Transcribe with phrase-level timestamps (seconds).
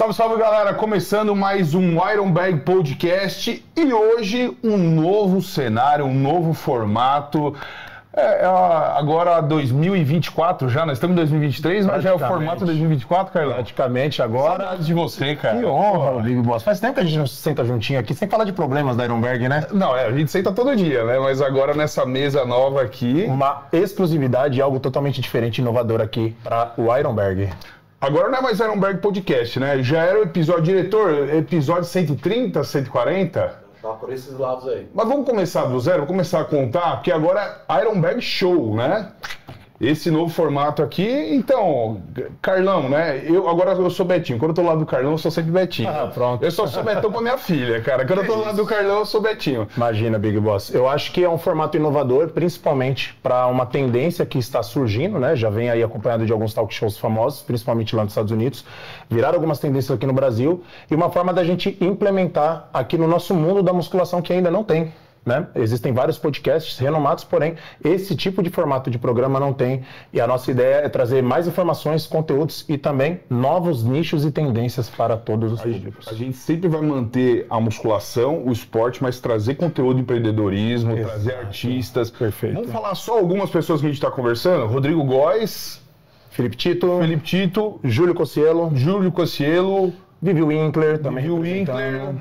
[0.00, 0.72] Salve, salve galera!
[0.72, 7.54] Começando mais um Ironberg Podcast e hoje um novo cenário, um novo formato.
[8.10, 8.46] É, é,
[8.96, 13.52] agora 2024 já, nós estamos em 2023, mas já é o formato 2024, Carlão?
[13.56, 14.62] Praticamente agora.
[14.62, 15.58] Saudades de você, cara.
[15.58, 16.62] Que honra, Rodrigo Boss.
[16.62, 19.50] Faz tempo que a gente não senta juntinho aqui, sem falar de problemas da Ironberg,
[19.50, 19.66] né?
[19.70, 21.18] Não, é, a gente senta todo dia, né?
[21.18, 23.26] Mas agora nessa mesa nova aqui.
[23.28, 27.50] Uma exclusividade, algo totalmente diferente e inovador aqui para o Ironberg.
[28.00, 29.82] Agora não é mais Ironberg Podcast, né?
[29.82, 33.60] Já era o episódio, diretor, episódio 130, 140?
[33.82, 34.88] Tá por esses lados aí.
[34.94, 39.12] Mas vamos começar do zero, vamos começar a contar, porque agora é Ironberg Show, né?
[39.80, 41.08] Esse novo formato aqui.
[41.34, 42.02] Então,
[42.42, 43.22] Carlão, né?
[43.24, 44.38] Eu agora eu sou Betinho.
[44.38, 45.88] Quando eu tô lá do Carlão, eu sou sempre Betinho.
[45.88, 46.44] Ah, pronto.
[46.44, 48.04] Eu só sou Betão com minha filha, cara.
[48.04, 49.66] Quando eu tô lá do Carlão, eu sou Betinho.
[49.74, 50.74] Imagina, Big Boss.
[50.74, 55.34] Eu acho que é um formato inovador, principalmente para uma tendência que está surgindo, né?
[55.34, 58.64] Já vem aí acompanhado de alguns talk shows famosos, principalmente lá nos Estados Unidos.
[59.08, 63.34] Viraram algumas tendências aqui no Brasil e uma forma da gente implementar aqui no nosso
[63.34, 64.92] mundo da musculação que ainda não tem.
[65.24, 65.46] Né?
[65.54, 67.54] Existem vários podcasts renomados, porém,
[67.84, 69.82] esse tipo de formato de programa não tem.
[70.12, 74.88] E a nossa ideia é trazer mais informações, conteúdos e também novos nichos e tendências
[74.88, 76.08] para todos os a públicos.
[76.08, 81.08] A gente sempre vai manter a musculação, o esporte, mas trazer conteúdo de empreendedorismo, Exato.
[81.08, 82.10] trazer artistas.
[82.10, 82.54] Perfeito.
[82.54, 84.66] Vamos falar só algumas pessoas que a gente está conversando?
[84.66, 85.82] Rodrigo Góes.
[86.30, 86.98] Felipe Tito.
[86.98, 87.78] Felipe Tito.
[87.84, 88.70] Júlio Cossielo.
[88.74, 89.92] Júlio Cossielo.
[90.22, 90.98] Vivi Winkler.
[90.98, 92.14] Também Vivi Winkler.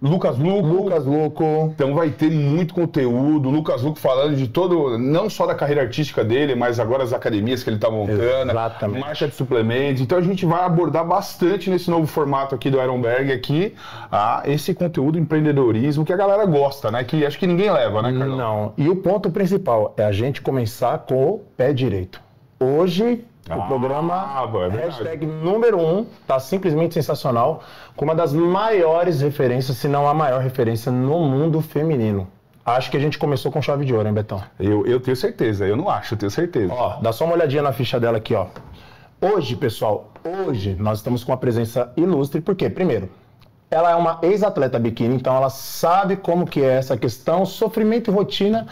[0.00, 0.66] Lucas Luco.
[0.66, 1.72] Lucas Luco.
[1.74, 3.50] Então vai ter muito conteúdo.
[3.50, 7.62] Lucas Luco falando de todo, não só da carreira artística dele, mas agora as academias
[7.62, 8.50] que ele está montando.
[8.50, 9.00] Exatamente.
[9.00, 10.00] Marcha de suplementos.
[10.00, 13.74] Então a gente vai abordar bastante nesse novo formato aqui do Ironberg aqui,
[14.10, 17.02] a esse conteúdo empreendedorismo que a galera gosta, né?
[17.02, 18.36] Que acho que ninguém leva, né, Carlão?
[18.36, 18.72] Não.
[18.76, 22.20] E o ponto principal é a gente começar com o pé direito.
[22.60, 23.24] Hoje
[23.56, 27.62] o programa ah, é hashtag número um tá simplesmente sensacional,
[27.96, 32.28] com uma das maiores referências, se não a maior referência no mundo feminino.
[32.64, 34.42] Acho que a gente começou com chave de ouro, hein, Betão?
[34.60, 36.72] Eu, eu tenho certeza, eu não acho, eu tenho certeza.
[36.72, 38.46] Ó, dá só uma olhadinha na ficha dela aqui, ó.
[39.20, 40.12] Hoje, pessoal,
[40.46, 43.08] hoje nós estamos com uma presença ilustre, porque, primeiro,
[43.70, 48.14] ela é uma ex-atleta biquíni, então ela sabe como que é essa questão, sofrimento e
[48.14, 48.66] rotina,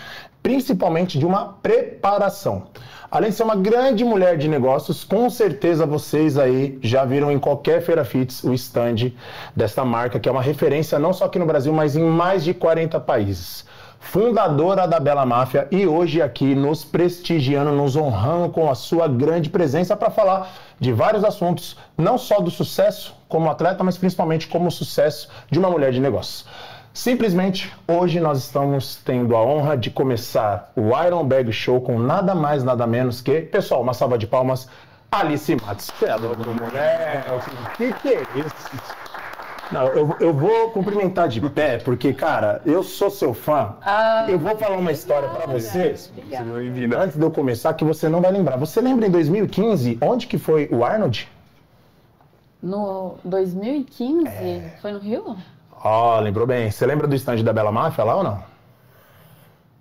[0.47, 2.69] principalmente de uma preparação.
[3.11, 7.39] Além de ser uma grande mulher de negócios, com certeza vocês aí já viram em
[7.41, 9.11] qualquer Feira Fits o stand
[9.57, 12.55] desta marca, que é uma referência não só aqui no Brasil, mas em mais de
[12.55, 13.67] 40 países.
[13.99, 19.51] Fundadora da Bela Máfia e hoje aqui nos prestigiando, nos honrando com a sua grande
[19.51, 24.71] presença para falar de vários assuntos, não só do sucesso como atleta, mas principalmente como
[24.71, 26.47] sucesso de uma mulher de negócios.
[26.97, 32.35] Simplesmente, hoje nós estamos tendo a honra de começar o Iron Bag Show com nada
[32.35, 34.67] mais, nada menos que, pessoal, uma salva de palmas,
[35.13, 35.93] Alice Matos.
[36.01, 37.23] É louco, mulher.
[37.77, 38.97] Que que é isso?
[39.71, 43.77] Não, eu, eu vou cumprimentar de pé, porque, cara, eu sou seu fã.
[43.83, 46.99] Ah, eu vou falar uma história para vocês, Obrigada.
[46.99, 48.57] antes de eu começar, que você não vai lembrar.
[48.57, 51.29] Você lembra em 2015, onde que foi o Arnold?
[52.63, 54.27] No 2015?
[54.29, 54.79] É.
[54.81, 55.37] Foi no Rio?
[55.89, 56.69] Ó, lembrou bem.
[56.69, 58.43] Você lembra do stand da Bela Máfia lá ou não?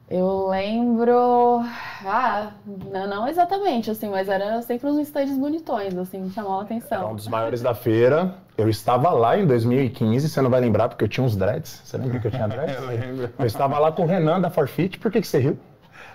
[0.08, 1.64] Eu lembro.
[2.06, 2.52] Ah,
[2.92, 6.78] não, não exatamente, assim, mas era sempre uns estandes bonitões, assim, chamavam a Era um
[6.78, 7.16] atenção.
[7.16, 8.36] dos maiores da feira.
[8.56, 11.82] Eu estava lá em 2015, você não vai lembrar, porque eu tinha uns dreads.
[11.84, 12.76] Você lembra que eu tinha dreads?
[12.78, 13.30] Eu lembro.
[13.40, 15.00] Eu estava lá com o Renan da Forfeit.
[15.00, 15.58] Por que, que você riu?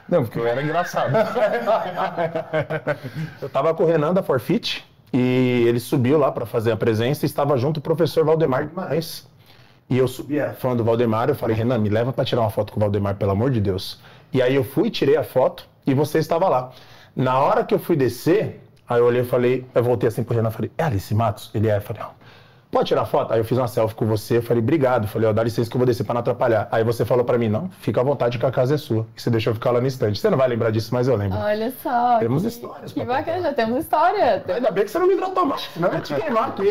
[0.09, 1.13] Não, porque eu era engraçado.
[3.43, 7.25] Eu estava com o Renan da Forfeit e ele subiu lá para fazer a presença
[7.25, 9.29] e estava junto o professor Valdemar Guimarães.
[9.91, 12.51] E eu subi, era fã do Valdemar, eu falei, Renan, me leva para tirar uma
[12.51, 14.01] foto com o Valdemar, pelo amor de Deus.
[14.33, 16.71] E aí eu fui, tirei a foto e você estava lá.
[17.17, 20.37] Na hora que eu fui descer, aí eu olhei e falei, eu voltei assim pro
[20.37, 21.51] Renan, falei, é Alice Matos?
[21.53, 22.11] Ele é, eu falei, ó,
[22.71, 23.33] pode tirar foto?
[23.33, 25.07] Aí eu fiz uma selfie com você, falei, obrigado.
[25.09, 26.69] Falei, ó, dá licença que eu vou descer para não atrapalhar.
[26.71, 29.07] Aí você falou para mim, não, fica à vontade que a casa é sua.
[29.17, 30.19] E você deixou eu ficar lá no estande.
[30.19, 31.39] Você não vai lembrar disso, mas eu lembro.
[31.39, 32.19] Olha só.
[32.19, 34.45] Temos que- histórias Que pra bacana, já temos história.
[34.49, 36.71] Ainda bem que você não me tratou mal, senão eu ia te queimar aqui.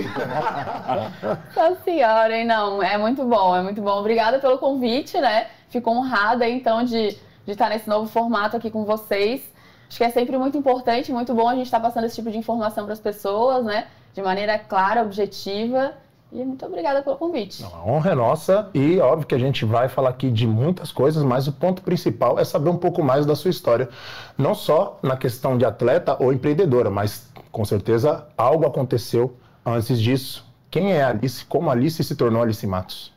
[1.56, 2.46] Nossa senhora, hein?
[2.46, 4.00] Não, é muito bom, é muito bom.
[4.00, 5.48] Obrigada pelo convite, né?
[5.70, 7.12] Fico honrada, então, de,
[7.46, 9.42] de estar nesse novo formato aqui com vocês.
[9.88, 12.38] Acho que é sempre muito importante, muito bom a gente estar passando esse tipo de
[12.38, 13.88] informação para as pessoas, né?
[14.14, 15.94] De maneira clara, objetiva.
[16.32, 17.64] E muito obrigada pelo convite.
[17.64, 20.92] Não, a honra é nossa e óbvio que a gente vai falar aqui de muitas
[20.92, 23.90] coisas, mas o ponto principal é saber um pouco mais da sua história.
[24.38, 29.36] Não só na questão de atleta ou empreendedora, mas com certeza algo aconteceu
[29.66, 30.46] antes disso.
[30.70, 31.44] Quem é Alice?
[31.46, 33.12] Como Alice se tornou Alice Matos?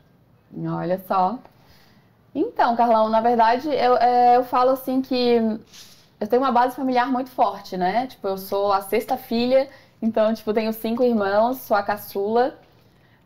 [0.56, 1.38] Olha só.
[2.34, 5.36] Então, Carlão, na verdade, eu, é, eu falo assim que
[6.18, 8.06] eu tenho uma base familiar muito forte, né?
[8.06, 9.68] Tipo, eu sou a sexta filha
[10.02, 12.58] Então, tipo, tenho cinco irmãos, sou a caçula.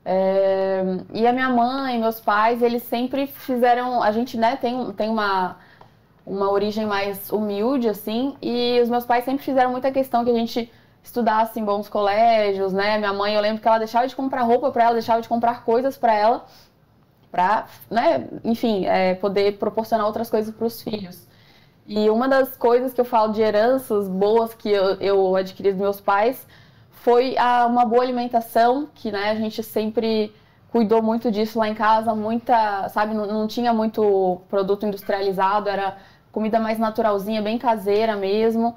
[0.05, 0.83] É,
[1.15, 4.03] e a minha mãe, meus pais, eles sempre fizeram.
[4.03, 5.57] A gente, né, tem, tem uma,
[6.25, 10.35] uma origem mais humilde, assim, e os meus pais sempre fizeram muita questão que a
[10.35, 10.71] gente
[11.03, 12.99] estudasse em bons colégios, né?
[12.99, 15.65] Minha mãe, eu lembro que ela deixava de comprar roupa para ela, deixava de comprar
[15.65, 16.45] coisas para ela,
[17.31, 21.27] para, né, enfim, é, poder proporcionar outras coisas para os filhos.
[21.87, 25.81] E uma das coisas que eu falo de heranças boas que eu, eu adquiri dos
[25.81, 26.45] meus pais
[27.07, 30.35] foi a, uma boa alimentação, que né, a gente sempre
[30.73, 35.97] cuidou muito disso lá em casa, muita, sabe, não, não tinha muito produto industrializado, era
[36.33, 38.75] comida mais naturalzinha, bem caseira mesmo,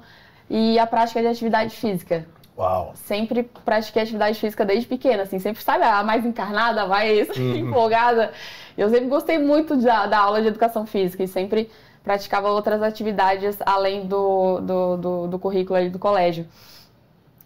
[0.48, 2.24] e a prática de atividade física.
[2.56, 2.92] Uau.
[2.94, 7.56] Sempre pratiquei atividade física desde pequena, assim, sempre, sabe, a mais encarnada, a mais uhum.
[7.56, 8.30] empolgada.
[8.78, 11.68] Eu sempre gostei muito da, da aula de educação física e sempre
[12.04, 16.46] praticava outras atividades além do, do, do, do currículo ali do colégio.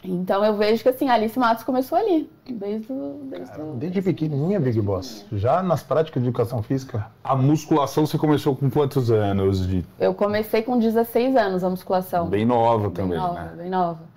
[0.04, 2.92] Então eu vejo que assim, a Alice Matos começou ali, desde,
[3.22, 5.24] desde, Cara, desde pequenininha, Big Boss.
[5.32, 7.06] Já nas práticas de educação física?
[7.22, 9.66] A musculação você começou com quantos anos?
[9.66, 9.84] De...
[9.98, 12.26] Eu comecei com 16 anos a musculação.
[12.26, 13.52] Bem nova bem também, nova, né?
[13.56, 14.14] Bem nova.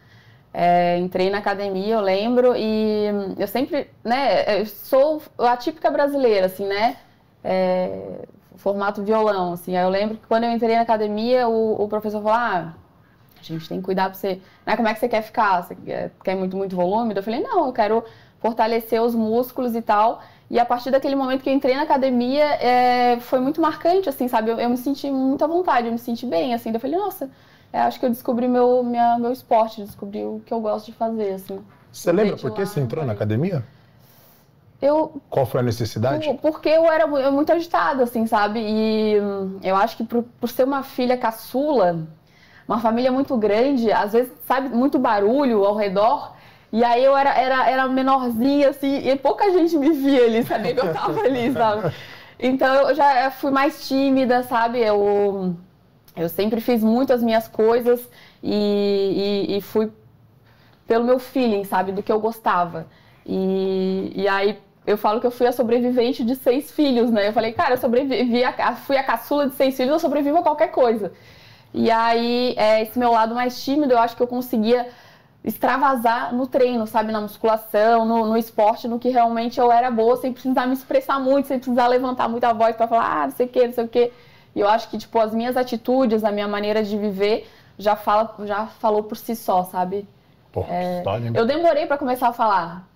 [0.53, 3.05] É, entrei na academia, eu lembro, e
[3.37, 6.97] eu sempre, né, eu sou a típica brasileira, assim, né?
[7.43, 8.25] É,
[8.55, 9.77] formato violão, assim.
[9.77, 12.73] Aí eu lembro que quando eu entrei na academia, o, o professor falou, ah,
[13.41, 14.41] a gente tem que cuidar pra você.
[14.65, 14.75] Né?
[14.75, 15.61] Como é que você quer ficar?
[15.61, 15.77] Você
[16.23, 17.15] quer muito, muito volume?
[17.15, 18.03] Eu falei, não, eu quero
[18.39, 20.21] fortalecer os músculos e tal.
[20.49, 24.27] E a partir daquele momento que eu entrei na academia, é, foi muito marcante, assim,
[24.27, 24.49] sabe?
[24.51, 26.71] Eu, eu, me senti muita vontade, eu me senti bem, assim.
[26.71, 27.29] Eu falei, nossa,
[27.73, 30.93] é, acho que eu descobri meu, minha, meu esporte, descobri o que eu gosto de
[30.93, 31.59] fazer, assim.
[31.91, 33.63] Você lembra por que você entrou na academia?
[34.81, 36.31] Eu, Qual foi a necessidade?
[36.41, 38.59] Porque eu era muito agitada, assim, sabe?
[38.59, 42.07] E hum, eu acho que por, por ser uma filha caçula,
[42.67, 46.35] uma família muito grande, às vezes, sabe, muito barulho ao redor.
[46.71, 50.73] E aí eu era, era, era menorzinha, assim, e pouca gente me via ali, sabia
[50.73, 51.93] que eu tava ali, sabe?
[52.39, 54.79] Então eu já fui mais tímida, sabe?
[54.79, 55.55] Eu,
[56.15, 58.07] eu sempre fiz muito as minhas coisas
[58.43, 59.91] e, e, e fui
[60.85, 61.91] pelo meu feeling, sabe?
[61.91, 62.85] Do que eu gostava.
[63.25, 67.27] E, e aí eu falo que eu fui a sobrevivente de seis filhos, né?
[67.27, 70.43] Eu falei, cara, eu sobrevivi, a, fui a caçula de seis filhos, eu sobrevivo a
[70.43, 71.11] qualquer coisa.
[71.73, 74.87] E aí, é, esse meu lado mais tímido, eu acho que eu conseguia
[75.43, 77.11] extravasar no treino, sabe?
[77.11, 81.19] Na musculação, no, no esporte, no que realmente eu era boa, sem precisar me expressar
[81.19, 83.85] muito, sem precisar levantar muita voz para falar, ah, não sei o que, não sei
[83.85, 84.11] o que.
[84.55, 87.47] E eu acho que, tipo, as minhas atitudes, a minha maneira de viver
[87.77, 90.07] já, fala, já falou por si só, sabe?
[90.51, 92.87] Pô, é, história, eu demorei para começar a falar.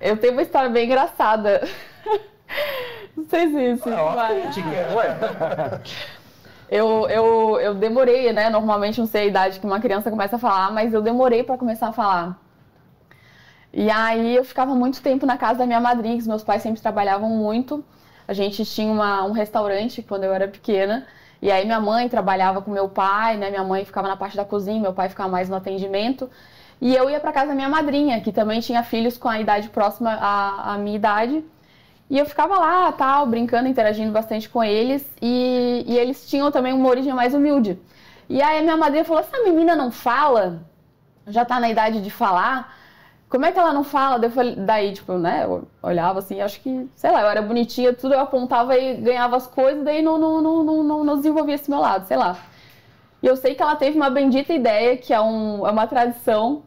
[0.00, 1.66] Eu tenho uma história bem engraçada.
[3.16, 3.88] não sei se isso.
[3.88, 5.80] Ué, ué.
[6.70, 8.50] Eu, eu, eu demorei, né?
[8.50, 11.56] Normalmente não sei a idade que uma criança começa a falar, mas eu demorei para
[11.56, 12.38] começar a falar.
[13.72, 16.80] E aí eu ficava muito tempo na casa da minha madrinha, que meus pais sempre
[16.80, 17.84] trabalhavam muito.
[18.26, 21.06] A gente tinha uma, um restaurante quando eu era pequena.
[21.40, 23.50] E aí minha mãe trabalhava com meu pai, né?
[23.50, 26.28] Minha mãe ficava na parte da cozinha, meu pai ficava mais no atendimento.
[26.80, 29.68] E eu ia para casa da minha madrinha, que também tinha filhos com a idade
[29.68, 31.44] próxima à, à minha idade.
[32.10, 35.06] E eu ficava lá, tal, brincando, interagindo bastante com eles.
[35.20, 37.78] E, e eles tinham também uma origem mais humilde.
[38.28, 40.62] E aí minha madrinha falou: essa menina não fala?
[41.26, 42.74] Já tá na idade de falar?
[43.28, 44.18] Como é que ela não fala?
[44.18, 47.92] Daí, falei, daí tipo, né, eu olhava assim, acho que, sei lá, eu era bonitinha,
[47.92, 51.68] tudo, eu apontava e ganhava as coisas, daí não, não, não, não, não desenvolvia esse
[51.70, 52.38] meu lado, sei lá.
[53.22, 56.62] E eu sei que ela teve uma bendita ideia, que é, um, é uma tradição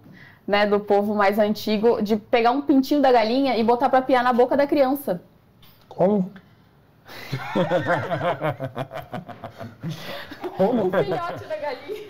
[0.48, 4.24] né, do povo mais antigo, de pegar um pintinho da galinha e botar para piar
[4.24, 5.22] na boca da criança.
[6.01, 6.31] Como?
[10.58, 10.88] Como?
[10.88, 12.08] O filhote da galinha.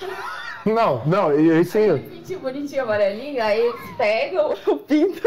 [0.65, 2.00] Não, não, isso aí.
[2.00, 5.21] Pintinho bonitinho, amarelinho, aí eles pegam o pinto,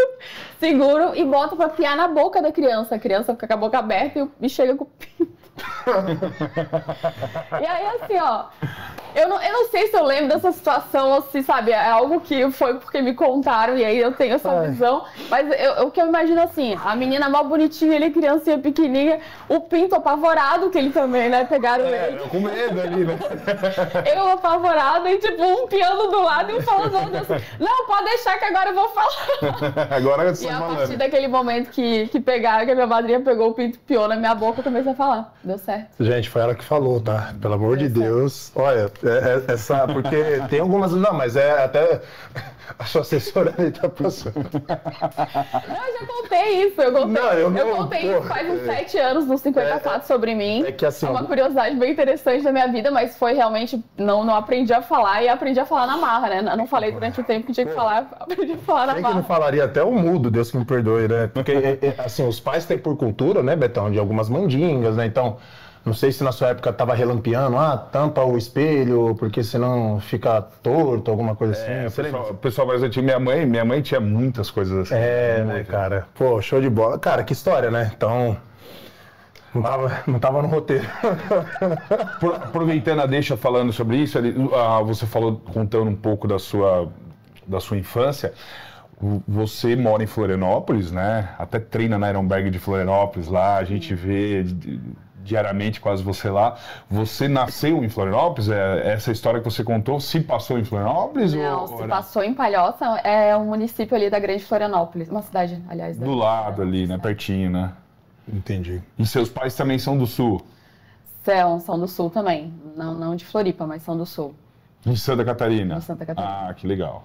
[0.59, 2.95] seguram e botam pra piar na boca da criança.
[2.95, 5.35] A criança fica com a boca aberta e chega com o pinto.
[7.61, 8.47] e aí, assim, ó,
[9.15, 12.21] eu não, eu não sei se eu lembro dessa situação, ou se, sabe, é algo
[12.21, 14.71] que foi porque me contaram e aí eu tenho essa Ai.
[14.71, 15.05] visão.
[15.31, 19.61] Mas eu, o que eu imagino assim, a menina mal bonitinha, ele criancinha pequenininha, o
[19.61, 22.19] pinto apavorado, que ele também, né, pegaram é, ele.
[22.29, 23.19] Com medo ali, né?
[24.15, 28.39] eu apavorado e tipo, um piano do lado e um falando assim, não, pode deixar
[28.39, 29.89] que agora eu vou falar.
[29.95, 33.21] agora eu sou E a partir daquele momento que, que pegaram, que a minha madrinha
[33.21, 35.35] pegou o pinto pior na minha boca, eu comecei a falar.
[35.43, 36.03] Deu certo.
[36.03, 37.33] Gente, foi ela que falou, tá?
[37.41, 38.15] Pelo amor Deu de certo.
[38.15, 38.53] Deus.
[38.55, 40.17] Olha, É, é, essa, porque
[40.49, 40.93] tem algumas.
[40.93, 42.01] Não, mas é até.
[42.79, 44.35] A sua assessora aí tá passando.
[44.35, 46.81] Não, eu já contei isso.
[46.81, 50.01] Eu contei, não, eu, não, eu contei isso faz uns sete anos nos 50 é,
[50.01, 50.65] sobre mim.
[50.65, 51.07] É que assim.
[51.07, 53.85] É uma curiosidade bem interessante da minha vida, mas foi realmente.
[53.99, 56.57] Não, não aprendi a falar e aprendi a falar na marra, né?
[56.57, 59.09] Não falei durante o tempo que tinha que falar, aprendi a falar na marra.
[59.09, 61.27] que não falaria até o mudo, Deus que me perdoe, né?
[61.27, 65.05] Porque, é, é, assim, os pais têm por cultura, né, Betão, de algumas mandingas, né?
[65.05, 65.37] Então.
[65.85, 70.41] Não sei se na sua época estava relampeando, ah, tampa o espelho, porque senão fica
[70.41, 71.71] torto, alguma coisa assim.
[71.71, 74.95] É, pessoal, pessoal mais antigo, minha mãe, minha mãe tinha muitas coisas assim.
[74.95, 76.07] É, né, cara?
[76.15, 76.99] Pô, show de bola.
[76.99, 77.93] Cara, que história, né?
[77.95, 78.35] Então.
[79.55, 80.87] Não tava, não tava no roteiro.
[82.43, 84.19] Aproveitando a deixa falando sobre isso,
[84.87, 86.89] você falou contando um pouco da sua,
[87.47, 88.33] da sua infância.
[89.29, 91.29] Você mora em Florianópolis, né?
[91.39, 94.45] Até treina na Ironberg de Florianópolis lá, a gente vê
[95.25, 96.57] diariamente quase você lá.
[96.91, 98.49] Você nasceu em Florianópolis?
[98.49, 101.33] É, essa história que você contou se passou em Florianópolis?
[101.33, 105.09] Não, ou, se ou passou em Palhoça, é um município ali da Grande Florianópolis.
[105.09, 105.97] Uma cidade, aliás.
[105.97, 106.99] Do lado ali, né?
[106.99, 107.73] Pertinho, né?
[108.33, 108.83] Entendi.
[108.99, 110.41] E seus pais também são do Sul?
[111.25, 112.53] São, são do Sul também.
[112.77, 114.35] Não, não de Floripa, mas são do Sul.
[114.87, 115.77] Em Santa Catarina?
[115.77, 116.49] Em Santa Catarina.
[116.49, 117.05] Ah, que legal.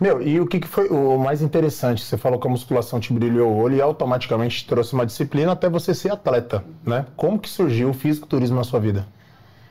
[0.00, 2.02] Meu, e o que, que, foi o mais interessante?
[2.02, 5.68] Você falou que a musculação te brilhou o olho e automaticamente trouxe uma disciplina até
[5.68, 7.06] você ser atleta, né?
[7.16, 9.06] Como que surgiu o fisiculturismo na sua vida?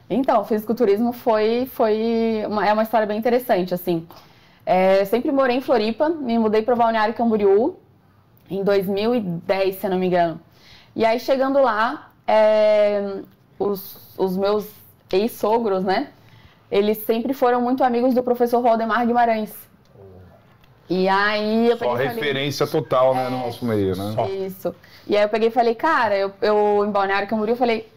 [0.09, 4.07] Então, o fisiculturismo foi, foi uma, é uma história bem interessante, assim.
[4.65, 7.75] É, sempre morei em Floripa, me mudei para o Balneário Camboriú
[8.49, 10.39] em 2010, se eu não me engano.
[10.95, 13.21] E aí, chegando lá, é,
[13.59, 14.69] os, os meus
[15.11, 16.09] ex-sogros, né?
[16.71, 19.53] Eles sempre foram muito amigos do professor Valdemar Guimarães.
[20.89, 24.15] E aí eu Só referência falei, total, né, é, no nosso meio, né?
[24.45, 24.75] Isso.
[25.07, 27.89] E aí eu peguei e falei, cara, eu, eu em Balneário Camboriú, eu falei,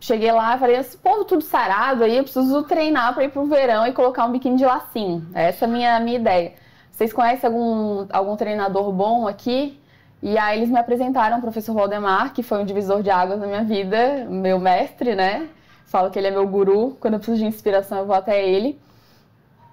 [0.00, 3.46] cheguei lá e falei, esse povo tudo sarado aí, eu preciso treinar para ir pro
[3.46, 5.26] verão e colocar um biquíni de lacinho.
[5.34, 6.52] Essa é a minha, minha ideia.
[6.92, 9.80] Vocês conhecem algum, algum treinador bom aqui?
[10.22, 13.46] E aí eles me apresentaram o professor Valdemar, que foi um divisor de águas na
[13.46, 15.48] minha vida, meu mestre, né?
[15.86, 18.78] Falo que ele é meu guru, quando eu preciso de inspiração eu vou até ele.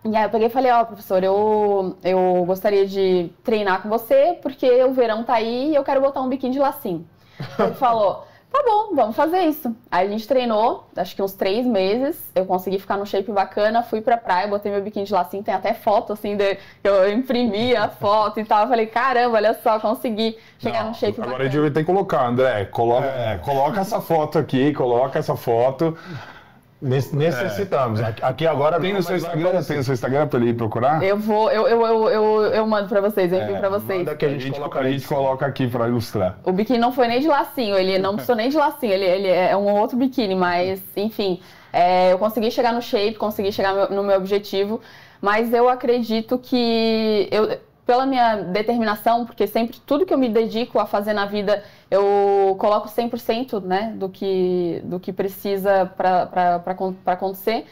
[0.03, 3.89] E aí eu peguei e falei, ó, oh, professor, eu, eu gostaria de treinar com
[3.89, 7.05] você, porque o verão tá aí e eu quero botar um biquíni de lacinho.
[7.59, 9.75] Ele falou, tá bom, vamos fazer isso.
[9.91, 13.83] Aí a gente treinou, acho que uns três meses, eu consegui ficar no shape bacana,
[13.83, 17.75] fui pra praia, botei meu biquíni de lacinho, tem até foto, assim, de, eu imprimi
[17.75, 18.63] a foto e tal.
[18.63, 21.45] Eu falei, caramba, olha só, consegui chegar Não, no shape agora bacana.
[21.45, 25.35] Agora a gente tem que colocar, André, coloca, é, coloca essa foto aqui, coloca essa
[25.35, 25.95] foto.
[26.81, 27.99] Necessitamos.
[27.99, 28.15] É.
[28.21, 28.79] Aqui agora.
[28.79, 29.63] Tem no seu Instagram?
[29.63, 31.03] Tem no seu Instagram para ele ir procurar?
[31.03, 33.99] Eu vou, eu, eu, eu, eu, eu mando para vocês, eu envio é, para vocês.
[33.99, 36.39] Manda que a gente, a gente, coloca, a gente coloca aqui para ilustrar.
[36.43, 39.27] O biquíni não foi nem de lacinho, ele não precisou nem de lacinho, ele, ele
[39.27, 41.39] é um outro biquíni, mas enfim,
[41.71, 44.81] é, eu consegui chegar no shape, consegui chegar no meu objetivo,
[45.21, 47.59] mas eu acredito que eu,
[47.91, 52.55] pela minha determinação, porque sempre tudo que eu me dedico a fazer na vida, eu
[52.57, 56.63] coloco 100% né, do, que, do que precisa para
[57.05, 57.65] acontecer.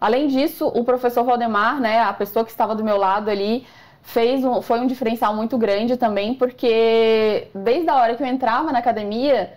[0.00, 3.66] Além disso, o professor Valdemar, né, a pessoa que estava do meu lado ali,
[4.00, 8.70] fez um, foi um diferencial muito grande também, porque desde a hora que eu entrava
[8.70, 9.54] na academia,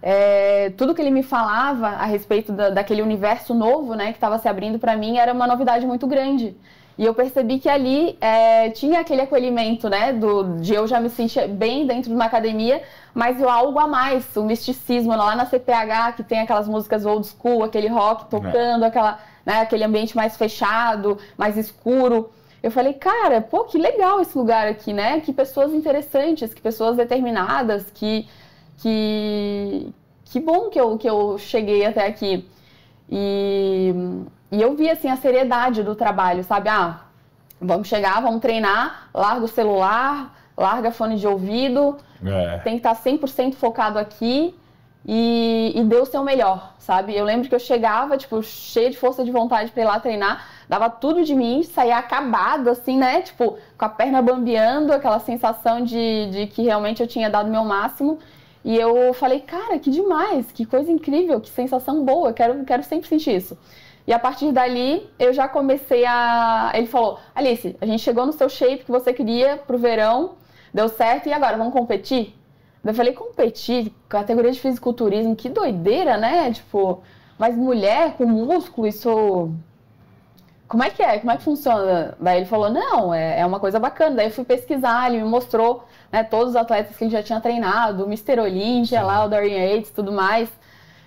[0.00, 4.38] é, tudo que ele me falava a respeito da, daquele universo novo né, que estava
[4.38, 6.56] se abrindo para mim era uma novidade muito grande.
[6.98, 10.12] E eu percebi que ali é, tinha aquele acolhimento, né?
[10.12, 12.82] Do, de eu já me sentir bem dentro de uma academia,
[13.14, 17.62] mas algo a mais, o misticismo lá na CPH, que tem aquelas músicas old school,
[17.62, 18.88] aquele rock tocando, é.
[18.88, 22.30] aquela, né, aquele ambiente mais fechado, mais escuro.
[22.60, 25.20] Eu falei, cara, pô, que legal esse lugar aqui, né?
[25.20, 28.28] Que pessoas interessantes, que pessoas determinadas, que.
[28.78, 29.92] que,
[30.24, 32.44] que bom que eu, que eu cheguei até aqui.
[33.08, 33.94] E
[34.50, 36.68] e eu vi assim a seriedade do trabalho, sabe?
[36.68, 37.00] Ah,
[37.60, 42.58] vamos chegar, vamos treinar, larga o celular, larga fone de ouvido, é.
[42.58, 44.54] tem que estar 100% focado aqui
[45.06, 47.16] e, e dê o seu melhor, sabe?
[47.16, 50.46] Eu lembro que eu chegava, tipo, cheia de força de vontade para ir lá treinar,
[50.68, 53.22] dava tudo de mim, saía acabado, assim, né?
[53.22, 57.50] Tipo, com a perna bambeando, aquela sensação de, de que realmente eu tinha dado o
[57.50, 58.18] meu máximo.
[58.64, 63.08] E eu falei, cara, que demais, que coisa incrível, que sensação boa, quero, quero sempre
[63.08, 63.56] sentir isso.
[64.08, 66.72] E a partir dali, eu já comecei a.
[66.74, 70.36] Ele falou: Alice, a gente chegou no seu shape que você queria pro verão,
[70.72, 72.34] deu certo, e agora vamos competir?
[72.82, 73.92] Eu falei: competir?
[74.08, 76.50] Categoria de fisiculturismo, que doideira, né?
[76.50, 77.02] Tipo,
[77.38, 79.52] mas mulher com músculo, isso.
[80.66, 81.18] Como é que é?
[81.18, 82.16] Como é que funciona?
[82.18, 84.16] Daí ele falou: não, é, é uma coisa bacana.
[84.16, 87.42] Daí eu fui pesquisar, ele me mostrou né, todos os atletas que ele já tinha
[87.42, 88.40] treinado, o Mr.
[88.40, 90.50] Olympia lá, o Dorian Yates tudo mais.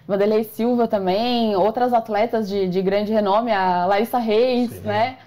[0.07, 4.81] Vanderlei Silva também, outras atletas de, de grande renome, a Larissa Reis, Sim.
[4.81, 5.17] né?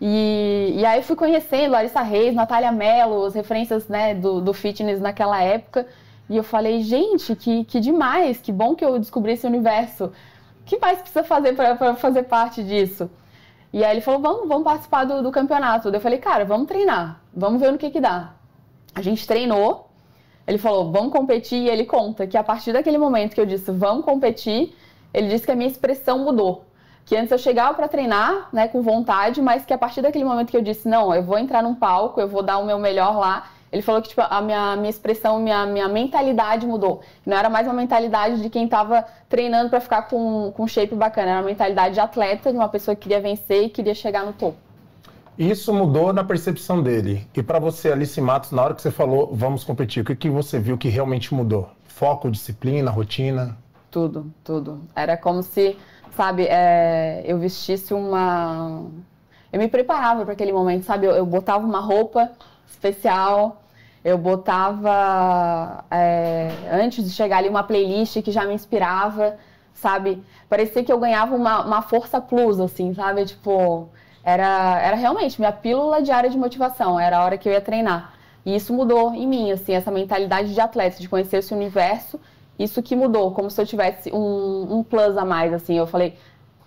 [0.00, 5.00] E, e aí fui conhecendo Larissa Reis, Natália Mello, as referências né, do, do fitness
[5.00, 5.86] naquela época.
[6.28, 10.06] E eu falei, gente, que, que demais, que bom que eu descobri esse universo.
[10.60, 13.10] O que mais precisa fazer para fazer parte disso?
[13.72, 15.88] E aí ele falou, vamos, vamos participar do, do campeonato.
[15.88, 18.32] Eu falei, cara, vamos treinar, vamos ver no que que dá.
[18.94, 19.90] A gente treinou,
[20.46, 23.70] ele falou, vamos competir, e ele conta que a partir daquele momento que eu disse,
[23.70, 24.74] vamos competir,
[25.12, 26.64] ele disse que a minha expressão mudou.
[27.06, 30.50] Que antes eu chegava para treinar, né, com vontade, mas que a partir daquele momento
[30.50, 33.18] que eu disse, não, eu vou entrar num palco, eu vou dar o meu melhor
[33.18, 37.00] lá, ele falou que tipo, a minha, minha expressão, minha, minha mentalidade mudou.
[37.26, 41.30] Não era mais uma mentalidade de quem estava treinando para ficar com, com shape bacana,
[41.30, 44.32] era uma mentalidade de atleta, de uma pessoa que queria vencer e queria chegar no
[44.32, 44.56] topo.
[45.38, 47.26] Isso mudou na percepção dele.
[47.34, 50.30] E para você, Alice Matos, na hora que você falou vamos competir, o que, que
[50.30, 51.68] você viu que realmente mudou?
[51.84, 53.56] Foco, disciplina, rotina?
[53.90, 54.80] Tudo, tudo.
[54.94, 55.76] Era como se,
[56.16, 58.84] sabe, é, eu vestisse uma.
[59.52, 61.06] Eu me preparava para aquele momento, sabe?
[61.06, 62.30] Eu, eu, botava uma roupa
[62.68, 63.62] especial,
[64.04, 69.36] eu botava, é, antes de chegar ali, uma playlist que já me inspirava,
[69.72, 70.22] sabe?
[70.48, 73.24] Parecia que eu ganhava uma, uma força plus, assim, sabe?
[73.24, 73.88] Tipo
[74.24, 78.14] era, era realmente minha pílula diária de motivação, era a hora que eu ia treinar.
[78.44, 82.18] E isso mudou em mim, assim, essa mentalidade de atleta, de conhecer esse universo,
[82.58, 85.76] isso que mudou, como se eu tivesse um, um plus a mais, assim.
[85.76, 86.16] Eu falei,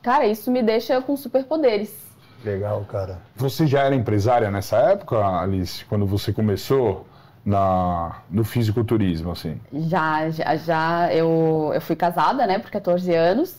[0.02, 2.06] cara, isso me deixa com superpoderes.
[2.44, 3.20] Legal, cara.
[3.36, 7.06] Você já era empresária nessa época, Alice, quando você começou
[7.44, 9.60] na, no fisiculturismo, assim?
[9.74, 11.14] Já, já, já.
[11.14, 13.58] Eu, eu fui casada, né, por 14 anos.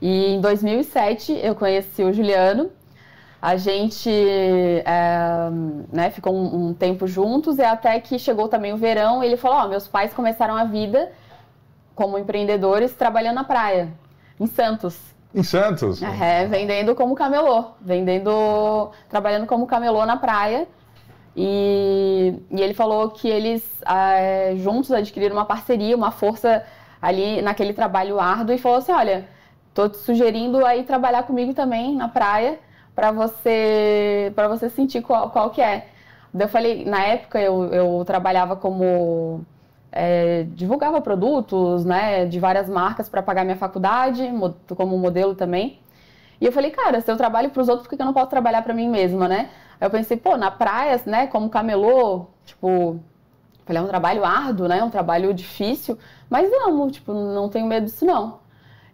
[0.00, 2.70] E em 2007 eu conheci o Juliano
[3.44, 5.50] a gente é,
[5.92, 9.58] né, ficou um, um, tempo juntos e até que chegou também o verão ele falou,
[9.58, 11.12] ó, oh, meus pais começaram a vida
[11.94, 13.92] como empreendedores trabalhando na praia,
[14.40, 14.98] em Santos.
[15.34, 16.02] Em Santos?
[16.02, 20.66] É, vendendo como camelô, vendendo, trabalhando como camelô na praia.
[21.36, 26.64] E, e ele falou que eles é, juntos adquiriram uma parceria, uma força
[27.02, 29.28] ali naquele trabalho árduo e falou assim, olha,
[29.74, 32.58] tô te sugerindo aí trabalhar comigo também na praia
[32.94, 35.88] para você para você sentir qual, qual que é.
[36.32, 39.44] Eu falei, na época eu, eu trabalhava como
[39.92, 44.22] é, divulgava produtos, né, de várias marcas para pagar minha faculdade,
[44.76, 45.78] como modelo também.
[46.40, 48.28] E eu falei, cara, se eu trabalho para os outros, por que eu não posso
[48.28, 49.50] trabalhar para mim mesma, né?
[49.80, 52.98] Aí eu pensei, pô, na praia, né, como camelô, tipo,
[53.64, 55.96] falei, é um trabalho árduo, né, um trabalho difícil,
[56.28, 58.40] mas amo, tipo, não tenho medo disso não.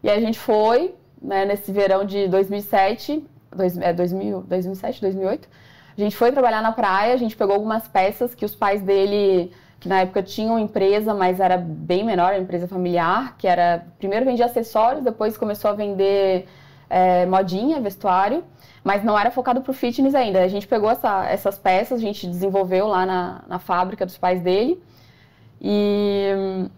[0.03, 5.49] E aí a gente foi, né, nesse verão de 2007, dois, é, 2000, 2007, 2008.
[5.97, 9.53] A gente foi trabalhar na praia, a gente pegou algumas peças que os pais dele,
[9.79, 14.47] que na época tinham empresa, mas era bem menor, empresa familiar, que era primeiro vendia
[14.47, 16.47] acessórios, depois começou a vender
[16.89, 18.45] é, modinha, vestuário,
[18.83, 20.43] mas não era focado para o fitness ainda.
[20.43, 24.41] A gente pegou essa, essas peças, a gente desenvolveu lá na, na fábrica dos pais
[24.41, 24.83] dele
[25.61, 26.69] e,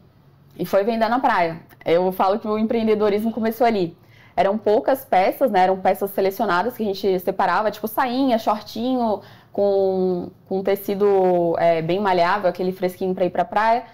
[0.58, 1.61] e foi vender na praia.
[1.85, 3.96] Eu falo que o empreendedorismo começou ali
[4.37, 5.64] eram poucas peças, né?
[5.64, 9.21] Eram peças selecionadas que a gente separava, tipo sainha, shortinho,
[9.53, 13.85] com, com tecido é, bem maleável, aquele fresquinho para ir pra praia.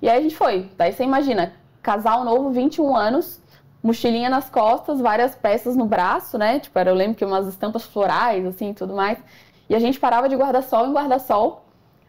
[0.00, 0.70] E aí a gente foi.
[0.76, 3.40] Daí você imagina, casal novo, 21 anos,
[3.82, 6.60] mochilinha nas costas, várias peças no braço, né?
[6.60, 9.18] Tipo, eu lembro que umas estampas florais, assim, tudo mais.
[9.68, 11.64] E a gente parava de guarda-sol em guarda-sol,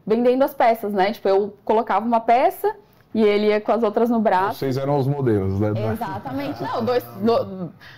[0.06, 1.12] vendendo as peças, né?
[1.12, 2.76] Tipo, eu colocava uma peça
[3.20, 4.60] e ele ia com as outras no braço.
[4.60, 5.74] Vocês eram os modelos, né?
[5.92, 6.64] Exatamente.
[6.64, 7.06] Não, dois,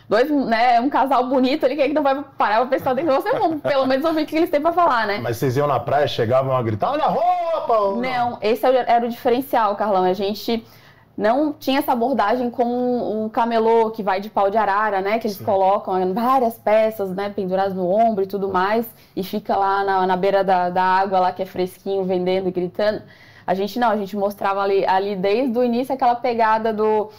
[0.09, 3.31] dois né, um casal bonito ali, que não vai parar pra pensar dentro de você,
[3.37, 5.19] vamos pelo menos ouvir o que eles têm pra falar, né?
[5.21, 8.01] Mas vocês iam na praia, chegavam a gritar, olha a roupa!
[8.01, 10.03] Não, esse era o diferencial, Carlão.
[10.03, 10.65] A gente
[11.15, 15.19] não tinha essa abordagem com o camelô que vai de pau de arara, né?
[15.19, 15.45] Que eles Sim.
[15.45, 17.29] colocam várias peças, né?
[17.29, 18.87] Penduradas no ombro e tudo mais.
[19.15, 22.51] E fica lá na, na beira da, da água, lá que é fresquinho, vendendo e
[22.51, 23.03] gritando.
[23.45, 27.09] A gente não, a gente mostrava ali, ali desde o início aquela pegada do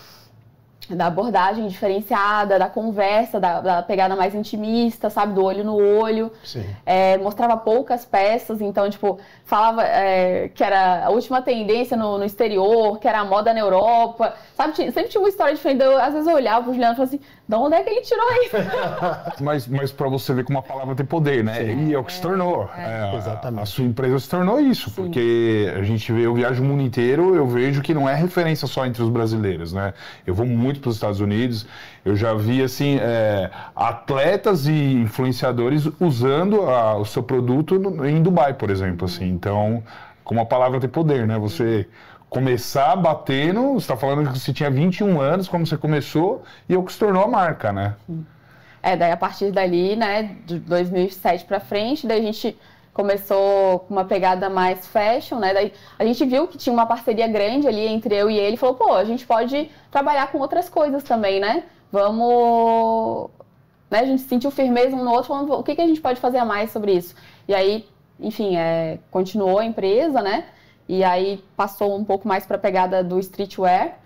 [0.89, 6.31] da abordagem diferenciada, da conversa, da, da, pegada mais intimista, sabe, do olho no olho.
[6.85, 12.25] É, mostrava poucas peças, então, tipo, falava é, que era a última tendência no, no,
[12.25, 15.83] exterior, que era a moda na Europa, sabe, tinha, sempre tinha uma história diferente.
[15.83, 18.01] Eu, às vezes eu olhava pro Juliano e falava assim, de onde é que ele
[18.01, 18.57] tirou isso?
[19.43, 21.55] mas, mas para você ver como a palavra tem poder, né?
[21.55, 21.89] Sim.
[21.89, 22.69] E é o que se tornou.
[22.77, 23.61] É, é Exatamente.
[23.61, 24.97] A, a, sua empresa se tornou isso, Sim.
[24.97, 28.67] porque a gente vê, eu viajo o mundo inteiro, eu vejo que não é referência
[28.67, 29.93] só entre os brasileiros, né?
[30.27, 31.67] Eu vou muito para os Estados Unidos,
[32.05, 38.23] eu já vi assim é, atletas e influenciadores usando a, o seu produto no, em
[38.23, 39.29] Dubai, por exemplo, assim.
[39.29, 39.83] Então
[40.25, 41.39] como a palavra tem poder, né?
[41.39, 41.89] Você
[42.29, 46.79] começar batendo, você está falando que você tinha 21 anos quando você começou e é
[46.79, 47.95] o que se tornou a marca, né?
[48.83, 52.59] É, daí a partir dali, né, de 2007 para frente, daí a gente
[52.93, 55.55] começou com uma pegada mais fashion, né?
[55.55, 58.75] Daí a gente viu que tinha uma parceria grande ali entre eu e ele, falou,
[58.75, 61.65] pô, a gente pode trabalhar com outras coisas também, né?
[61.91, 63.31] Vamos,
[63.91, 64.01] né?
[64.01, 66.39] A gente sentiu firmeza um no outro, falando, o que, que a gente pode fazer
[66.39, 67.15] a mais sobre isso?
[67.49, 67.87] E aí,
[68.21, 70.45] enfim, é, continuou a empresa, né?
[70.89, 73.99] E aí passou um pouco mais para a pegada do streetwear.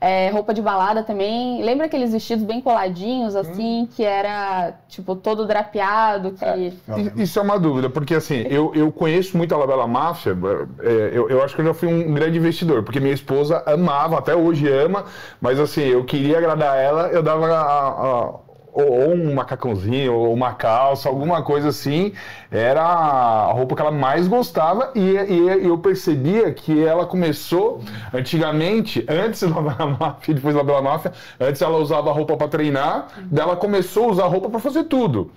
[0.00, 1.62] É, roupa de balada também.
[1.62, 3.88] Lembra aqueles vestidos bem coladinhos, assim, hum.
[3.94, 6.32] que era, tipo, todo drapeado?
[6.32, 6.44] Que...
[6.44, 6.72] É,
[7.16, 10.36] isso é uma dúvida, porque, assim, eu, eu conheço muito a Labela Máfia,
[10.80, 14.18] é, eu, eu acho que eu já fui um grande investidor, porque minha esposa amava,
[14.18, 15.04] até hoje ama,
[15.40, 18.34] mas, assim, eu queria agradar ela, eu dava a, a
[18.74, 22.12] ou um macacãozinho, ou uma calça, alguma coisa assim,
[22.50, 27.80] era a roupa que ela mais gostava e, e eu percebia que ela começou
[28.12, 33.06] antigamente, antes da Bela Máfia, depois da Bela Máfia, antes ela usava roupa para treinar,
[33.22, 35.30] dela começou a usar roupa para fazer tudo.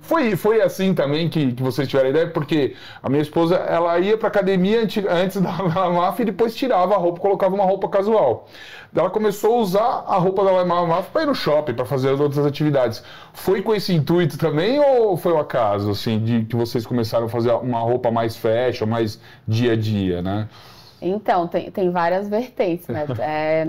[0.00, 4.16] Foi, foi assim também que, que vocês tiveram ideia, porque a minha esposa ela ia
[4.16, 5.50] para academia antes da
[5.90, 8.46] máfia e depois tirava a roupa, colocava uma roupa casual.
[8.94, 12.46] Ela começou a usar a roupa da máfia para ir no shopping, para fazer outras
[12.46, 13.02] atividades.
[13.34, 17.28] Foi com esse intuito também ou foi o acaso, assim, de que vocês começaram a
[17.28, 20.48] fazer uma roupa mais fashion, mais dia a dia, né?
[21.00, 23.06] Então, tem, tem várias vertentes, né?
[23.20, 23.68] É,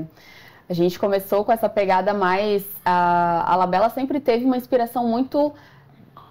[0.69, 2.63] a gente começou com essa pegada mais.
[2.85, 5.51] A, a Labela sempre teve uma inspiração muito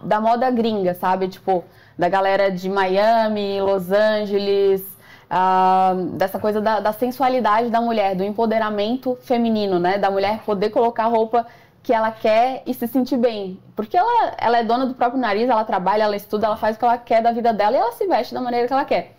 [0.02, 1.28] da moda gringa, sabe?
[1.28, 1.64] Tipo,
[1.98, 4.82] da galera de Miami, Los Angeles,
[5.30, 9.98] uh, dessa coisa da, da, sensualidade da mulher, do empoderamento feminino, né?
[9.98, 11.46] Da mulher poder colocar roupa
[11.82, 13.58] que ela quer e se sentir bem.
[13.74, 16.78] Porque ela, ela é dona do próprio nariz, ela trabalha, ela estuda, ela faz o
[16.78, 19.16] que ela quer da vida dela e ela se veste da maneira que ela quer.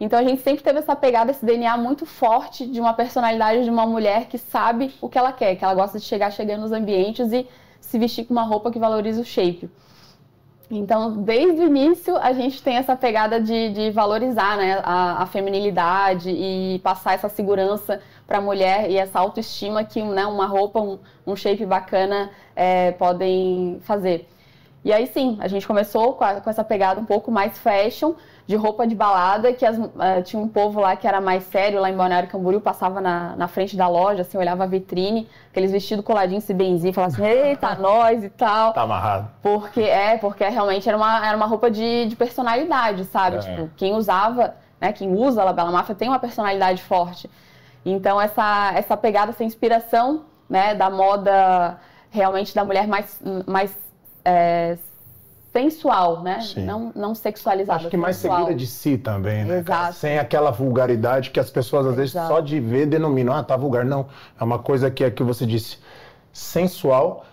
[0.00, 3.70] Então a gente sempre teve essa pegada, esse DNA muito forte de uma personalidade de
[3.70, 6.72] uma mulher que sabe o que ela quer, que ela gosta de chegar chegando nos
[6.72, 7.48] ambientes e
[7.80, 9.68] se vestir com uma roupa que valoriza o shape.
[10.70, 15.26] Então, desde o início, a gente tem essa pegada de, de valorizar né, a, a,
[15.26, 20.78] feminilidade e passar essa segurança para a mulher e essa autoestima que né, uma roupa,
[20.78, 24.28] um, um shape bacana é, podem fazer.
[24.84, 28.12] E aí sim, a gente começou com, a, com essa pegada um pouco mais fashion,
[28.48, 31.82] de roupa de balada, que as, uh, tinha um povo lá que era mais sério,
[31.82, 35.70] lá em Balneário Camboriú, passava na, na frente da loja, assim, olhava a vitrine, aqueles
[35.70, 38.72] vestidos coladinhos, se benziam, falava assim, eita, nós e tal.
[38.72, 39.28] Tá amarrado.
[39.42, 43.36] Porque, é, porque realmente era uma, era uma roupa de, de personalidade, sabe?
[43.36, 43.40] É.
[43.40, 47.28] Tipo, quem usava, né, quem usa a Labela Máfia tem uma personalidade forte.
[47.84, 51.78] Então, essa, essa pegada, essa inspiração, né, da moda
[52.10, 53.78] realmente da mulher mais, mais
[54.24, 54.78] é,
[55.58, 56.38] sensual, né?
[56.56, 57.80] Não, não sexualizada.
[57.80, 59.58] Acho que mais segura de si também, né?
[59.58, 59.94] Exato.
[59.94, 62.28] Sem aquela vulgaridade que as pessoas às vezes Exato.
[62.28, 63.84] só de ver denominam, ah, tá vulgar.
[63.84, 64.06] Não,
[64.40, 65.78] é uma coisa que é que você disse,
[66.32, 67.24] sensual,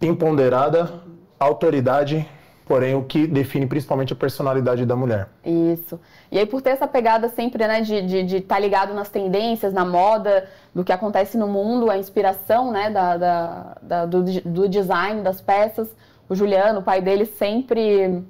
[0.00, 0.90] empoderada,
[1.38, 2.26] autoridade,
[2.66, 5.28] porém o que define principalmente a personalidade da mulher.
[5.44, 6.00] Isso.
[6.32, 9.10] E aí por ter essa pegada sempre, né, de estar de, de tá ligado nas
[9.10, 14.22] tendências, na moda, do que acontece no mundo, a inspiração, né, da, da, da do,
[14.22, 15.88] do design das peças,
[16.30, 18.24] o Juliano, o pai dele, sempre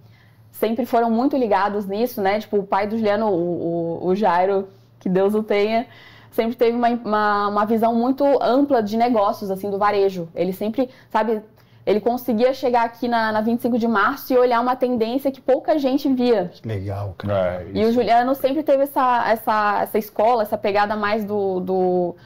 [0.52, 2.40] sempre foram muito ligados nisso, né?
[2.40, 5.86] Tipo, o pai do Juliano, o, o, o Jairo, que Deus o tenha,
[6.32, 10.28] sempre teve uma, uma, uma, visão muito ampla de negócios, assim, do varejo.
[10.34, 11.42] Ele sempre, sabe,
[11.86, 15.78] ele conseguia chegar aqui na, na 25 de março e olhar uma tendência que pouca
[15.78, 16.50] gente via.
[16.64, 17.62] Legal, cara.
[17.62, 22.16] É, e o Juliano sempre teve essa, essa, essa escola, essa pegada mais do, do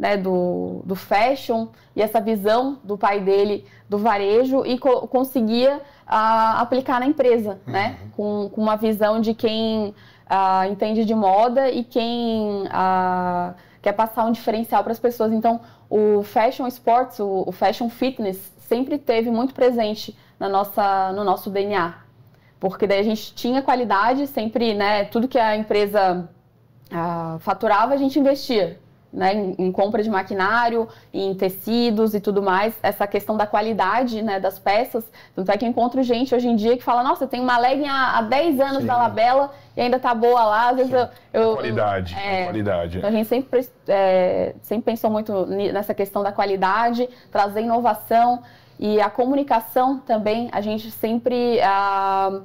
[0.00, 5.76] né, do, do fashion e essa visão do pai dele do varejo e co conseguia
[5.76, 7.72] uh, aplicar na empresa, uhum.
[7.72, 13.92] né, com, com, uma visão de quem uh, entende de moda e quem uh, quer
[13.92, 15.34] passar um diferencial para as pessoas.
[15.34, 15.60] Então,
[15.90, 21.50] o fashion sports, o, o, fashion fitness sempre teve muito presente na nossa, no nosso
[21.50, 21.92] DNA,
[22.58, 26.26] porque daí a gente tinha qualidade, sempre, né, tudo que a empresa
[27.38, 28.80] faturava a gente investia
[29.12, 34.22] né, em, em, compra de maquinário, em tecidos e tudo mais, essa questão da qualidade
[34.22, 35.04] né, das peças.
[35.34, 37.88] Tanto é que eu encontro gente hoje em dia que fala, nossa, tem uma legging
[37.88, 38.86] há, há 10 anos Sim.
[38.86, 40.68] da Labela e ainda tá boa lá.
[40.70, 42.98] Às vezes eu, eu, qualidade, é, qualidade.
[42.98, 48.42] Então a gente sempre, é, sempre pensou muito nessa questão da qualidade, trazer inovação
[48.78, 52.40] e a comunicação também, a gente sempre ah,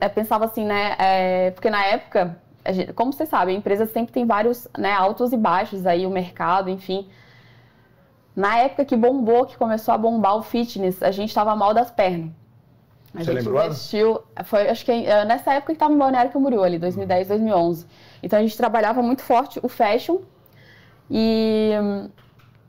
[0.00, 4.12] é, pensava assim, né, é, porque na época gente, como você sabe, a empresa sempre
[4.12, 7.08] tem vários né, altos e baixos aí, o mercado, enfim.
[8.34, 11.90] Na época que bombou, que começou a bombar o fitness, a gente estava mal das
[11.90, 12.30] pernas.
[13.14, 16.62] A Você gente investiu, foi, acho que é, nessa época que estava em Balneário Camboriú,
[16.62, 17.86] ali, 2010, 2011.
[18.22, 20.18] Então a gente trabalhava muito forte o fashion
[21.10, 21.72] e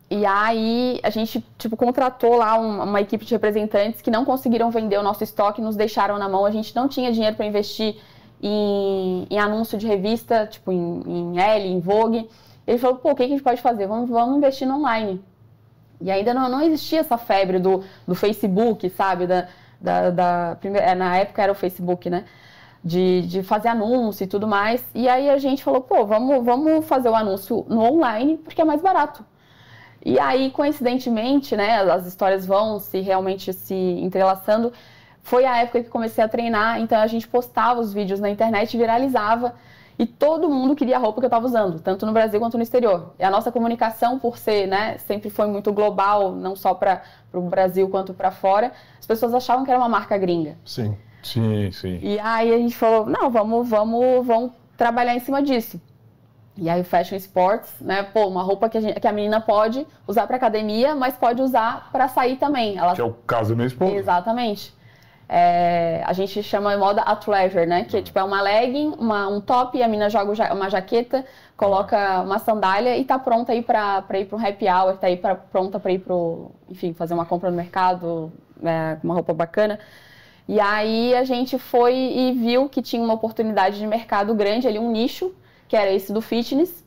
[0.09, 4.69] e aí a gente tipo contratou lá uma, uma equipe de representantes que não conseguiram
[4.69, 6.45] vender o nosso estoque, nos deixaram na mão.
[6.45, 7.95] A gente não tinha dinheiro para investir
[8.41, 12.29] em, em, anúncio de revista, tipo em, em L, em Vogue.
[12.65, 13.87] Ele falou, pô, o que a gente pode fazer?
[13.87, 15.23] Vamos, vamos investir no online.
[15.99, 19.27] E ainda não, não existia essa febre do, do Facebook, sabe?
[19.27, 19.47] Da,
[19.79, 22.25] da, da é, na época era o Facebook, né?
[22.83, 24.83] De, de fazer anúncio e tudo mais.
[24.95, 28.65] E aí a gente falou, pô, vamos, vamos fazer o anúncio no online, porque é
[28.65, 29.23] mais barato.
[30.03, 34.73] E aí, coincidentemente, né, as histórias vão se realmente se entrelaçando.
[35.23, 38.75] Foi a época que comecei a treinar, então a gente postava os vídeos na internet,
[38.77, 39.53] viralizava.
[39.99, 42.63] E todo mundo queria a roupa que eu estava usando, tanto no Brasil quanto no
[42.63, 43.13] exterior.
[43.19, 47.41] E a nossa comunicação, por ser, né, sempre foi muito global, não só para o
[47.41, 50.57] Brasil quanto para fora, as pessoas achavam que era uma marca gringa.
[50.65, 51.99] Sim, sim, sim.
[52.01, 55.79] E aí a gente falou, não, vamos, vamos, vamos trabalhar em cima disso.
[56.57, 59.39] E aí o Fashion Sports, né, pô, uma roupa que a, gente, que a menina
[59.39, 62.75] pode usar para academia, mas pode usar para sair também.
[62.75, 62.95] Ela...
[62.95, 63.93] Que é o caso do meu esposo.
[63.93, 64.73] Exatamente.
[65.33, 67.85] É, a gente chama moda athleisure, né?
[67.85, 71.23] Que tipo, é uma legging, uma, um top, a menina joga uma jaqueta,
[71.55, 75.15] coloca uma sandália e tá pronta aí para ir para um happy hour, tá aí
[75.15, 78.29] pra, pronta para ir pro, enfim, fazer uma compra no mercado,
[78.61, 79.79] é, uma roupa bacana.
[80.49, 84.79] E aí a gente foi e viu que tinha uma oportunidade de mercado grande ali,
[84.79, 85.33] um nicho,
[85.69, 86.83] que era esse do fitness,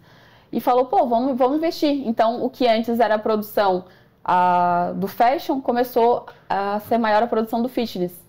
[0.53, 2.07] e falou, pô, vamos, vamos investir.
[2.07, 3.87] Então, o que antes era a produção
[4.23, 8.24] a, do fashion, começou a ser maior a produção do fitness.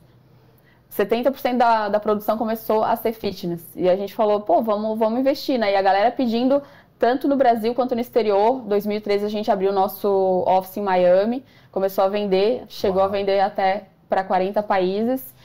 [0.98, 3.62] 70% da, da produção começou a ser fitness.
[3.76, 5.74] E a gente falou, pô, vamos, vamos investir, né?
[5.74, 6.62] E a galera pedindo,
[6.98, 8.62] tanto no Brasil quanto no exterior.
[8.62, 10.08] 2013 a gente abriu o nosso
[10.48, 13.10] office em Miami, começou a vender, chegou Uau.
[13.10, 15.36] a vender até para 40 países.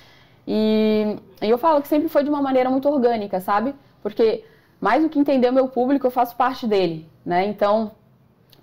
[0.47, 3.75] E, e eu falo que sempre foi de uma maneira muito orgânica, sabe?
[4.03, 4.45] Porque
[4.81, 7.47] mais do que entender o meu público, eu faço parte dele, né?
[7.47, 7.91] Então,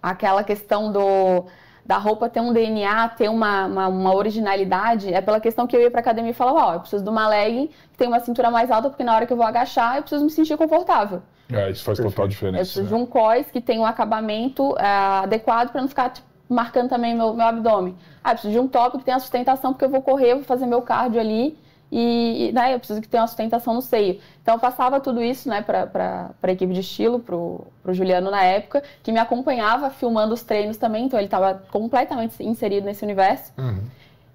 [0.02, 1.46] aquela questão do
[1.88, 5.82] da roupa ter um DNA, ter uma, uma, uma, originalidade, é pela questão que eu
[5.82, 8.20] ia pra academia e falava, ó, oh, eu preciso de uma legging que tem uma
[8.20, 11.22] cintura mais alta, porque na hora que eu vou agachar, eu preciso me sentir confortável.
[11.52, 12.58] É, isso faz total diferença.
[12.58, 12.90] Eu preciso né?
[12.90, 17.16] de um cós que tenha um acabamento é, adequado para não ficar tipo, marcando também
[17.16, 17.96] meu, meu abdômen.
[18.22, 20.66] Ah, eu preciso de um top que tenha sustentação, porque eu vou correr, vou fazer
[20.66, 21.58] meu cardio ali
[21.92, 24.20] e né, eu preciso que tenha uma sustentação no seio.
[24.42, 28.44] Então eu passava tudo isso né, para a equipe de estilo, para o Juliano na
[28.44, 33.54] época, que me acompanhava filmando os treinos também, então ele estava completamente inserido nesse universo.
[33.58, 33.80] Uhum.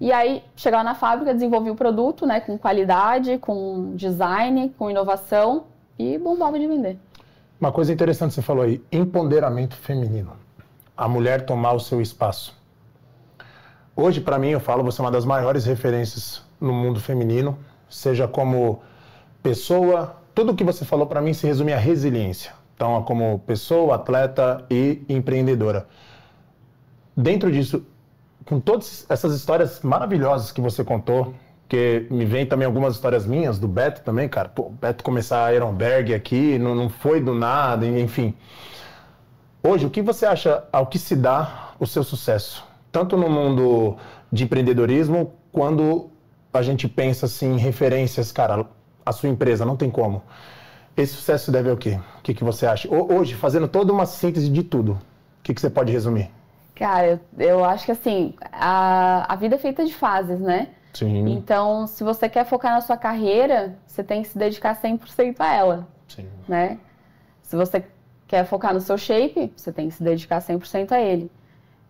[0.01, 5.65] E aí, chegava na fábrica, desenvolvia o produto né, com qualidade, com design, com inovação
[5.99, 6.99] e bombava de vender.
[7.61, 10.33] Uma coisa interessante você falou aí, empoderamento feminino.
[10.97, 12.61] A mulher tomar o seu espaço.
[13.95, 17.59] Hoje, para mim, eu falo, você é uma das maiores referências no mundo feminino,
[17.91, 18.81] seja como
[19.43, 22.53] pessoa, tudo o que você falou para mim se resume a resiliência.
[22.75, 25.87] Então, como pessoa, atleta e empreendedora.
[27.17, 27.85] Dentro disso,
[28.45, 31.35] com todas essas histórias maravilhosas que você contou,
[31.69, 34.49] que me vem também algumas histórias minhas, do Beto também, cara.
[34.49, 38.35] Pô, Beto começar a Ironberg aqui, não, não foi do nada, enfim.
[39.63, 42.65] Hoje, o que você acha ao que se dá o seu sucesso?
[42.91, 43.97] Tanto no mundo
[44.31, 46.11] de empreendedorismo, quando
[46.53, 48.67] a gente pensa assim, em referências, cara,
[49.05, 50.23] a sua empresa, não tem como.
[50.97, 51.99] Esse sucesso deve ao quê?
[52.19, 52.89] O que, que você acha?
[52.93, 56.31] Hoje, fazendo toda uma síntese de tudo, o que, que você pode resumir?
[56.75, 60.69] Cara, eu, eu acho que assim, a, a vida é feita de fases, né?
[60.93, 61.29] Sim.
[61.31, 65.55] Então, se você quer focar na sua carreira, você tem que se dedicar 100% a
[65.55, 65.89] ela.
[66.07, 66.27] Sim.
[66.47, 66.79] Né?
[67.43, 67.85] Se você
[68.29, 71.31] quer focar no seu shape, você tem que se dedicar 100% a ele.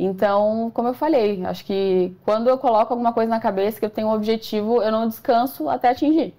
[0.04, 3.90] Então, como eu falei, acho que quando eu coloco alguma coisa na cabeça que eu
[3.90, 6.34] tenho um objetivo, eu não descanso até atingir.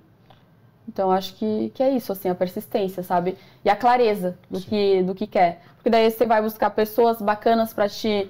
[0.85, 3.37] Então, acho que, que é isso, assim, a persistência, sabe?
[3.63, 5.61] E a clareza do que, do que quer.
[5.77, 8.29] Porque daí você vai buscar pessoas bacanas para te,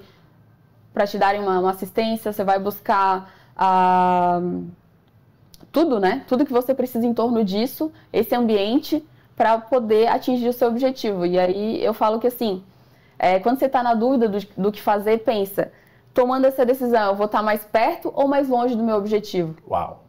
[0.94, 4.40] pra te darem uma, uma, assistência, você vai buscar ah,
[5.72, 6.24] tudo, né?
[6.28, 9.04] Tudo que você precisa em torno disso, esse ambiente,
[9.36, 11.26] para poder atingir o seu objetivo.
[11.26, 12.64] E aí eu falo que, assim,
[13.24, 15.72] é, quando você está na dúvida do, do, que fazer, pensa,
[16.14, 19.56] tomando essa decisão, eu vou estar tá mais perto ou mais longe do meu objetivo?
[19.66, 20.04] Uau!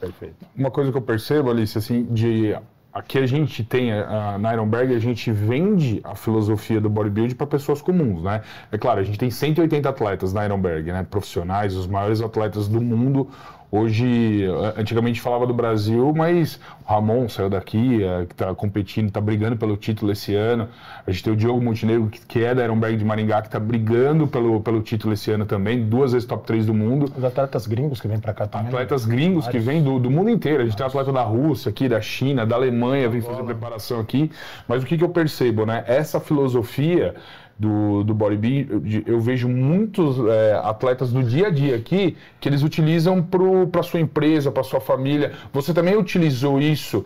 [0.00, 0.34] Perfeito.
[0.56, 2.58] Uma coisa que eu percebo, Alice, assim, de
[2.92, 7.46] aqui a gente tem uh, na Ironberg, a gente vende a filosofia do bodybuilding para
[7.46, 8.42] pessoas comuns, né?
[8.72, 11.06] É claro, a gente tem 180 atletas na Ironberg, né?
[11.08, 13.28] Profissionais, os maiores atletas do mundo
[13.72, 19.20] Hoje, antigamente falava do Brasil, mas o Ramon saiu daqui, é, que está competindo, está
[19.20, 20.68] brigando pelo título esse ano.
[21.06, 24.26] A gente tem o Diogo Montenegro, que é da Ironberg de Maringá, que está brigando
[24.26, 27.12] pelo, pelo título esse ano também, duas vezes top 3 do mundo.
[27.16, 28.68] Os atletas gringos que vêm para cá também.
[28.68, 30.62] Atletas gringos que vêm do, do mundo inteiro.
[30.62, 34.32] A gente tem atleta da Rússia aqui, da China, da Alemanha, vem fazer preparação aqui.
[34.66, 35.84] Mas o que, que eu percebo, né?
[35.86, 37.14] Essa filosofia
[37.60, 42.62] do, do bodybuilding, eu vejo muitos é, atletas do dia a dia aqui que eles
[42.62, 45.32] utilizam para sua empresa, para sua família.
[45.52, 47.04] Você também utilizou isso,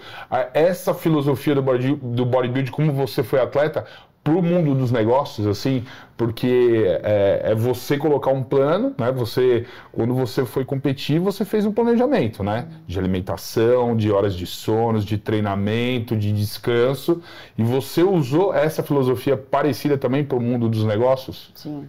[0.53, 3.85] essa filosofia do, body, do bodybuilding, como você foi atleta,
[4.25, 5.85] para o mundo dos negócios, assim,
[6.17, 9.13] porque é, é, você colocar um plano, né?
[9.13, 12.67] Você, quando você foi competir, você fez um planejamento, né?
[12.87, 17.23] De alimentação, de horas de sono, de treinamento, de descanso,
[17.59, 21.53] e você usou essa filosofia parecida também para o mundo dos negócios?
[21.55, 21.87] Sim,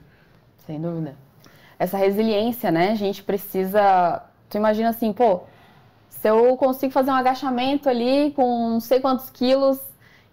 [0.67, 1.15] sem dúvida.
[1.79, 2.91] Essa resiliência, né?
[2.91, 4.23] A gente precisa.
[4.49, 5.43] Tu imagina assim, pô,
[6.09, 9.79] se eu consigo fazer um agachamento ali com não sei quantos quilos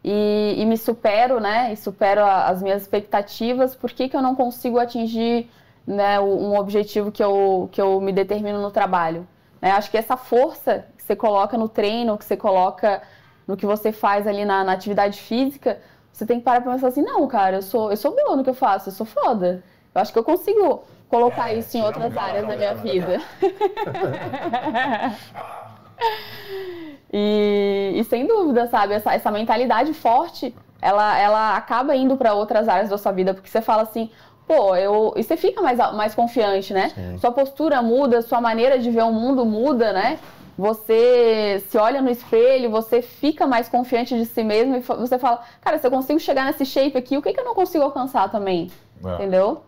[0.04, 1.72] e, e me supero, né?
[1.72, 5.48] E supero a, as minhas expectativas, por que, que eu não consigo atingir
[5.86, 9.26] né, um objetivo que eu, que eu me determino no trabalho?
[9.60, 9.70] Né?
[9.70, 13.02] Acho que essa força que você coloca no treino, que você coloca
[13.46, 15.80] no que você faz ali na, na atividade física,
[16.12, 18.44] você tem que parar pra pensar assim, não, cara, eu sou, eu sou boa no
[18.44, 19.62] que eu faço, eu sou foda.
[19.94, 23.20] Eu acho que eu consigo colocar é, isso em outras áreas da minha vida.
[27.12, 32.68] E, e sem dúvida, sabe, essa, essa mentalidade forte, ela, ela acaba indo para outras
[32.68, 34.10] áreas da sua vida, porque você fala assim,
[34.46, 35.12] pô, eu.
[35.16, 36.90] E você fica mais, mais confiante, né?
[36.90, 37.18] Sim.
[37.18, 40.18] Sua postura muda, sua maneira de ver o mundo muda, né?
[40.56, 45.42] Você se olha no espelho, você fica mais confiante de si mesmo e você fala,
[45.60, 48.30] cara, se eu consigo chegar nesse shape aqui, o que, que eu não consigo alcançar
[48.30, 48.70] também?
[49.04, 49.14] É.
[49.14, 49.62] Entendeu?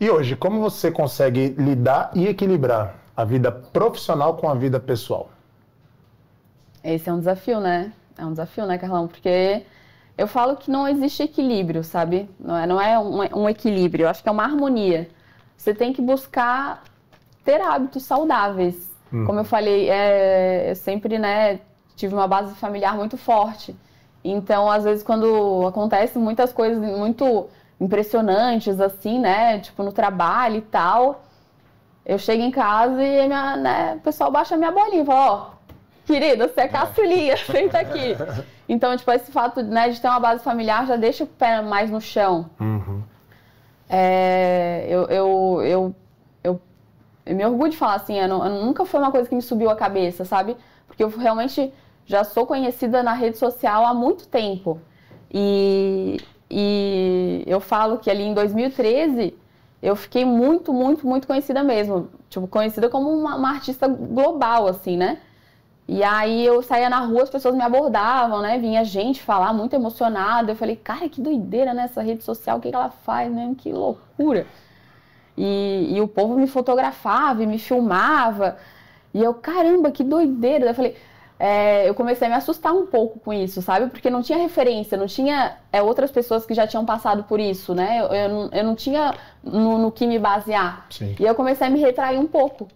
[0.00, 5.28] E hoje, como você consegue lidar e equilibrar a vida profissional com a vida pessoal?
[6.84, 7.92] Esse é um desafio, né?
[8.18, 9.08] É um desafio, né, Carlão?
[9.08, 9.62] Porque
[10.16, 12.28] eu falo que não existe equilíbrio, sabe?
[12.38, 15.08] Não é, não é um, um equilíbrio, eu acho que é uma harmonia.
[15.56, 16.84] Você tem que buscar
[17.44, 18.92] ter hábitos saudáveis.
[19.12, 19.24] Hum.
[19.24, 21.60] Como eu falei, é, eu sempre, né,
[21.96, 23.74] tive uma base familiar muito forte.
[24.22, 27.48] Então, às vezes, quando acontecem muitas coisas muito
[27.80, 31.24] impressionantes, assim, né, tipo no trabalho e tal,
[32.04, 35.32] eu chego em casa e minha, né, o pessoal baixa a minha bolinha e fala,
[35.32, 35.53] ó,
[36.04, 38.16] querida, você é caçulinha, senta aqui.
[38.68, 41.90] Então, tipo, esse fato né, de ter uma base familiar já deixa o pé mais
[41.90, 42.48] no chão.
[42.60, 43.02] Uhum.
[43.88, 45.94] É, eu, eu, eu,
[46.42, 46.60] eu,
[47.26, 49.42] eu, me orgulho de falar assim, eu, não, eu nunca foi uma coisa que me
[49.42, 50.56] subiu a cabeça, sabe?
[50.86, 51.72] Porque eu realmente
[52.06, 54.80] já sou conhecida na rede social há muito tempo.
[55.30, 59.34] E, e eu falo que ali em 2013
[59.82, 62.08] eu fiquei muito, muito, muito conhecida mesmo.
[62.30, 65.18] Tipo, conhecida como uma, uma artista global, assim, né?
[65.86, 68.58] E aí eu saía na rua, as pessoas me abordavam, né?
[68.58, 70.52] Vinha gente falar muito emocionada.
[70.52, 73.54] Eu falei, cara, que doideira nessa rede social, o que, que ela faz, né?
[73.58, 74.46] Que loucura.
[75.36, 78.56] E, e o povo me fotografava e me filmava.
[79.12, 80.66] E eu, caramba, que doideira.
[80.66, 80.96] Eu falei,
[81.38, 83.90] é, eu comecei a me assustar um pouco com isso, sabe?
[83.90, 87.74] Porque não tinha referência, não tinha é, outras pessoas que já tinham passado por isso,
[87.74, 88.00] né?
[88.00, 90.86] Eu, eu, eu não tinha no, no que me basear.
[90.88, 91.14] Sim.
[91.18, 92.68] E eu comecei a me retrair um pouco.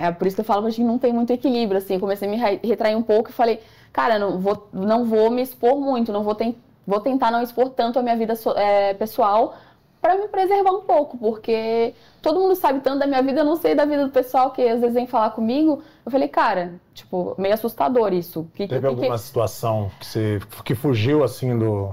[0.00, 1.94] É por isso que eu falo que a gente não tem muito equilíbrio, assim.
[1.94, 3.60] Eu comecei a me retrair um pouco e falei,
[3.92, 7.68] cara, não vou, não vou me expor muito, não vou, ten vou tentar não expor
[7.70, 9.54] tanto a minha vida so é, pessoal
[10.00, 13.56] para me preservar um pouco, porque todo mundo sabe tanto da minha vida, eu não
[13.56, 15.82] sei da vida do pessoal que às vezes vem falar comigo.
[16.04, 18.48] Eu falei, cara, tipo, meio assustador isso.
[18.54, 19.20] Que, teve que, alguma que...
[19.20, 21.92] situação que, você, que fugiu assim do.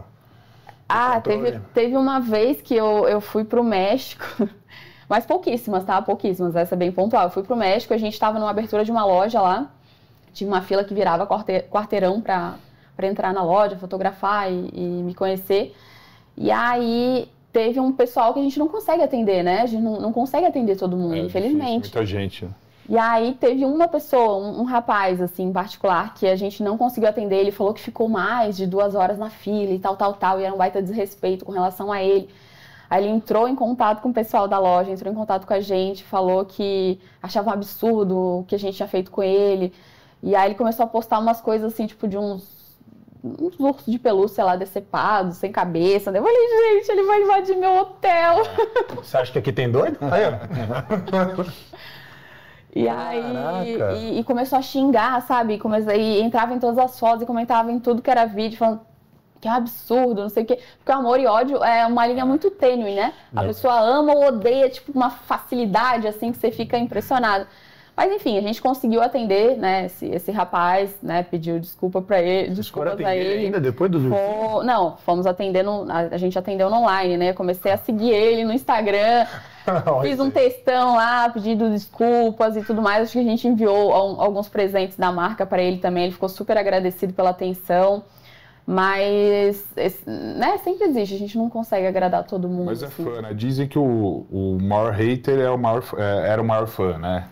[0.88, 4.26] ah, teve, teve uma vez que eu, eu fui pro México.
[5.08, 6.02] Mas pouquíssimas, tá?
[6.02, 7.26] Pouquíssimas, essa é bem pontual.
[7.26, 9.72] Eu fui pro México, a gente estava numa abertura de uma loja lá,
[10.34, 12.58] tinha uma fila que virava quarteirão para
[13.04, 15.74] entrar na loja, fotografar e, e, me conhecer.
[16.36, 19.62] E aí teve um pessoal que a gente não consegue atender, né?
[19.62, 21.84] A gente não, não consegue atender todo mundo, é, infelizmente.
[21.84, 22.48] Difícil, muita gente.
[22.90, 26.78] E aí teve uma pessoa, um, um, rapaz, assim, em particular, que a gente não
[26.78, 27.38] conseguiu atender.
[27.38, 30.40] Ele falou que ficou mais de duas horas na fila e tal, tal, tal.
[30.40, 32.30] E era um baita desrespeito com relação a ele.
[32.90, 35.60] Aí ele entrou em contato com o pessoal da loja, entrou em contato com a
[35.60, 39.74] gente, falou que achava um absurdo o que a gente tinha feito com ele.
[40.24, 42.78] E aí ele começou a postar umas coisas assim, tipo de uns,
[43.24, 46.12] uns ursos de pelúcia lá decepados, sem cabeça.
[46.12, 48.44] Eu falei, gente, ele vai invadir meu hotel.
[48.96, 49.98] Você acha que aqui tem doido?
[50.02, 50.24] Aí,
[52.76, 55.58] E aí, e, e, começou a xingar, sabe?
[55.58, 58.82] Começou, e entrava em todas as fotos e comentava em tudo que era vídeo, falando,
[59.48, 60.60] que é absurdo, não sei o quê.
[60.78, 63.14] Porque o amor e ódio é uma linha muito tênue, né?
[63.36, 63.48] A é.
[63.48, 67.48] pessoa ama ou odeia, tipo, uma facilidade, assim, que você fica impressionado.
[67.98, 72.54] Mas enfim, a gente conseguiu atender, né, esse, esse rapaz, né, pediu desculpa para ele,
[72.54, 73.46] desculpas a ele.
[73.46, 74.62] ainda depois do Fo...
[74.62, 77.34] Não, fomos atendendo, a, a gente atendeu no online, né?
[77.34, 79.26] Comecei a seguir ele no Instagram.
[80.04, 83.02] Fiz um textão lá, pedindo desculpas e tudo mais.
[83.02, 86.04] Acho que a gente enviou alguns presentes da marca para ele também.
[86.04, 88.04] Ele ficou super agradecido pela atenção.
[88.70, 89.66] Mas,
[90.06, 92.66] né, sempre existe, a gente não consegue agradar todo mundo.
[92.66, 93.06] Mas é assim.
[93.06, 93.34] fã, né?
[93.34, 97.30] Dizem que o, o maior hater é o maior, é, era o maior fã, né?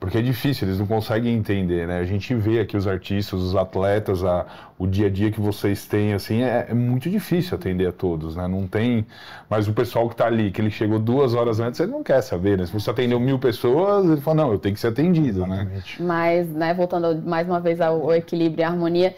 [0.00, 1.98] Porque é difícil, eles não conseguem entender, né?
[1.98, 4.46] A gente vê aqui os artistas, os atletas, a,
[4.78, 8.34] o dia a dia que vocês têm, assim, é, é, muito difícil atender a todos,
[8.34, 8.48] né?
[8.48, 9.06] Não tem...
[9.50, 12.22] Mas o pessoal que está ali, que ele chegou duas horas antes, ele não quer
[12.22, 12.64] saber, né?
[12.64, 15.68] Se você atendeu mil pessoas, ele fala, não, eu tenho que ser atendido, né?
[16.00, 19.14] Mas, né, voltando mais uma vez ao, ao equilíbrio e harmonia,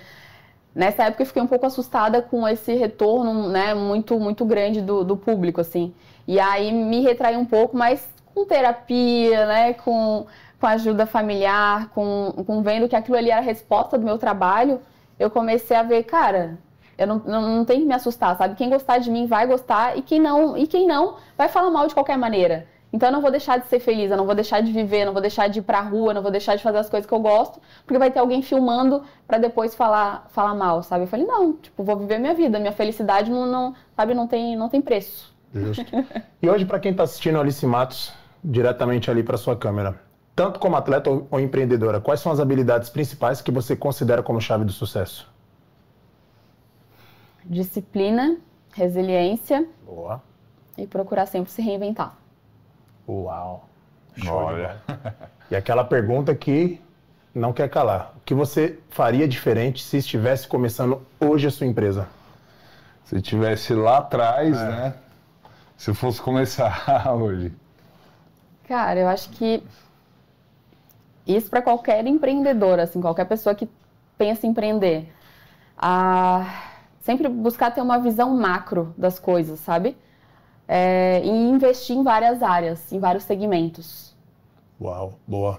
[0.74, 5.04] Nessa época eu fiquei um pouco assustada com esse retorno, né, muito, muito grande do,
[5.04, 5.94] do público, assim.
[6.26, 10.26] E aí me retraí um pouco, mas com terapia, né, com,
[10.58, 14.80] com ajuda familiar, com, com vendo que aquilo ali era a resposta do meu trabalho,
[15.18, 16.58] eu comecei a ver, cara,
[16.98, 18.56] eu não, não, não tenho que me assustar, sabe?
[18.56, 21.86] Quem gostar de mim vai gostar e quem não, e quem não vai falar mal
[21.86, 22.66] de qualquer maneira.
[22.94, 25.12] Então eu não vou deixar de ser feliz, eu não vou deixar de viver, não
[25.12, 27.18] vou deixar de ir pra rua, não vou deixar de fazer as coisas que eu
[27.18, 31.02] gosto, porque vai ter alguém filmando para depois falar, falar mal, sabe?
[31.02, 34.54] Eu falei, não, tipo, vou viver minha vida, minha felicidade não, não sabe, não tem,
[34.54, 35.34] não tem preço.
[35.52, 35.84] Justo.
[36.40, 38.12] e hoje, para quem está assistindo Alice Matos,
[38.44, 39.98] diretamente ali para sua câmera,
[40.36, 44.40] tanto como atleta ou, ou empreendedora, quais são as habilidades principais que você considera como
[44.40, 45.28] chave do sucesso?
[47.44, 48.36] Disciplina,
[48.72, 49.66] resiliência.
[49.84, 50.22] Boa.
[50.78, 52.22] E procurar sempre se reinventar.
[53.08, 53.68] Uau!
[54.16, 54.76] Show Olha.
[55.50, 56.80] E aquela pergunta que
[57.34, 58.12] não quer calar.
[58.16, 62.08] O que você faria diferente se estivesse começando hoje a sua empresa?
[63.04, 64.68] Se estivesse lá atrás, é.
[64.68, 64.94] né?
[65.76, 67.52] Se eu fosse começar hoje.
[68.66, 69.62] Cara, eu acho que
[71.26, 73.68] isso para qualquer empreendedor, assim, qualquer pessoa que
[74.16, 75.12] pensa em empreender.
[75.76, 79.96] Ah, sempre buscar ter uma visão macro das coisas, sabe?
[80.66, 84.14] É, e investir em várias áreas, em vários segmentos.
[84.80, 85.58] Uau, boa.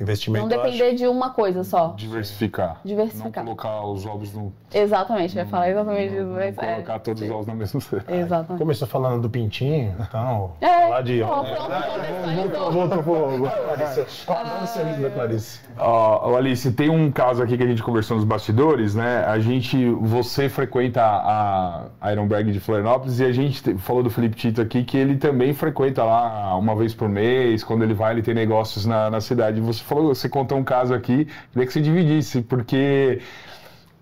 [0.00, 0.46] Investimento.
[0.46, 0.96] Não depender acho...
[0.96, 1.88] de uma coisa só.
[1.96, 2.80] Diversificar.
[2.84, 3.44] Diversificar.
[3.44, 4.52] Não colocar os ovos no.
[4.72, 6.24] Exatamente, eu ia falar exatamente isso.
[6.24, 8.14] Não é, colocar é, todos os ovos na mesma cesta.
[8.14, 8.60] Exatamente.
[8.60, 10.52] Começou falando do pintinho, então.
[10.60, 10.82] É.
[10.82, 11.20] Falar de.
[11.22, 14.24] Voltou, voltou pro Clarice.
[14.24, 15.60] Qual da Clarice?
[15.78, 19.24] Ó, Alice, tem um caso aqui que a gente conversou nos bastidores, né?
[19.24, 19.90] A gente.
[20.00, 24.96] Você frequenta a Ironberg de Florianópolis e a gente falou do Felipe Tito aqui que
[24.96, 27.62] ele também frequenta lá uma vez por mês.
[27.62, 29.60] Quando ele vai, ele tem negócios na, na cidade.
[29.60, 33.20] Você falou, você contou um caso aqui, queria que você dividisse, porque.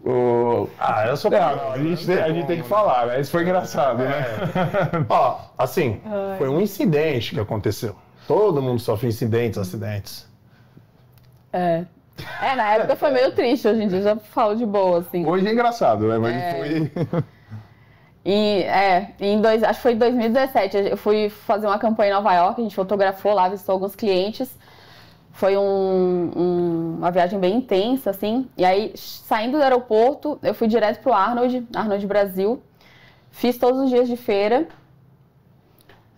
[0.05, 0.69] O...
[0.79, 1.31] Ah, eu sou.
[1.31, 3.21] Não, não, a, gente, a gente tem que falar, né?
[3.21, 4.09] Isso foi engraçado, né?
[4.11, 5.05] É.
[5.09, 6.01] Ó, assim,
[6.39, 7.97] foi um incidente que aconteceu.
[8.27, 10.27] Todo mundo sofre incidentes, acidentes.
[11.53, 11.85] É.
[12.43, 15.27] É, na época foi meio triste, hoje em dia já falo de boa, assim.
[15.27, 16.19] Hoje é engraçado, né?
[16.19, 16.55] Mas é.
[16.55, 17.25] foi.
[18.29, 22.15] E, é, em dois, acho que foi em 2017, eu fui fazer uma campanha em
[22.15, 24.59] Nova York, a gente fotografou lá, visitou alguns clientes.
[25.31, 28.49] Foi um, um, uma viagem bem intensa, assim.
[28.59, 32.61] E aí, saindo do aeroporto, eu fui direto pro Arnold, Arnold Brasil.
[33.31, 34.67] Fiz todos os dias de feira.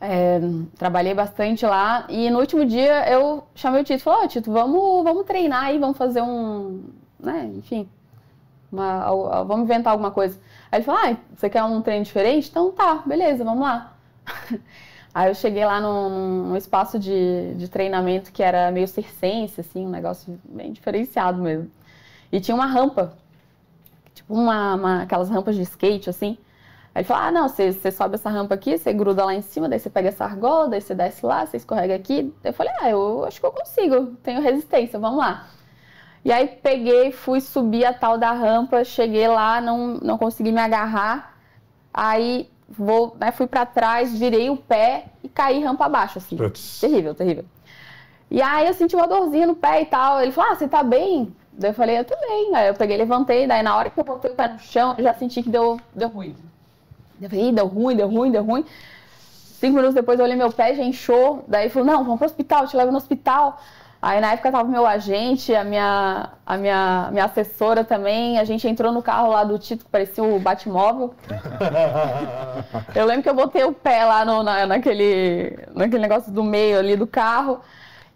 [0.00, 0.38] É,
[0.76, 2.06] trabalhei bastante lá.
[2.08, 5.64] E no último dia eu chamei o Tito e falei, oh, Tito, vamos, vamos treinar
[5.64, 6.84] aí, vamos fazer um.
[7.18, 7.88] Né, enfim.
[8.70, 10.38] Uma, vamos inventar alguma coisa.
[10.70, 12.48] Aí ele falou, ah, você quer um treino diferente?
[12.50, 13.94] Então tá, beleza, vamos lá.
[15.14, 19.86] Aí eu cheguei lá num, num espaço de, de, treinamento que era meio circense, assim,
[19.86, 21.70] um negócio bem diferenciado mesmo.
[22.30, 23.14] E tinha uma rampa,
[24.14, 26.38] tipo uma, uma aquelas rampas de skate, assim.
[26.98, 29.40] Aí ele falou, ah, não, você, você sobe essa rampa aqui, você gruda lá em
[29.40, 32.34] cima, daí você pega essa argola, daí você desce lá, você escorrega aqui.
[32.42, 35.46] Eu falei, ah, eu acho que eu consigo, tenho resistência, vamos lá.
[36.24, 40.60] E aí peguei, fui subir a tal da rampa, cheguei lá, não, não consegui me
[40.60, 41.38] agarrar.
[41.94, 46.36] Aí vou, né, fui para trás, virei o pé e caí rampa abaixo, assim.
[46.36, 46.80] Puts.
[46.80, 47.44] Terrível, terrível.
[48.28, 50.20] E aí eu senti uma dorzinha no pé e tal.
[50.20, 51.32] Ele falou, ah, você tá bem?
[51.52, 52.56] Daí eu falei, eu tô bem.
[52.56, 55.04] Aí eu peguei, levantei, daí na hora que eu botei o pé no chão, eu
[55.04, 56.34] já senti que deu, deu ruim.
[57.20, 58.64] Eu falei, deu ruim, deu ruim, deu ruim.
[59.60, 61.44] Cinco minutos depois eu olhei meu pé, já inchou.
[61.48, 63.58] Daí falou, não, vamos pro hospital, te levo no hospital.
[64.00, 68.38] Aí na época tava meu agente, a minha, a minha, minha assessora também.
[68.38, 71.12] A gente entrou no carro lá do Tito, que parecia o Batmóvel.
[72.94, 76.78] eu lembro que eu botei o pé lá no, na, naquele, naquele negócio do meio
[76.78, 77.60] ali do carro.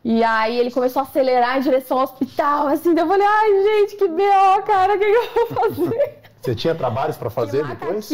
[0.04, 2.96] E aí ele começou a acelerar em direção ao hospital, assim.
[2.96, 6.18] Eu falei, ai, gente, que B.O., cara, o que, que, eu vou fazer?
[6.40, 8.08] Você tinha trabalhos para fazer que depois?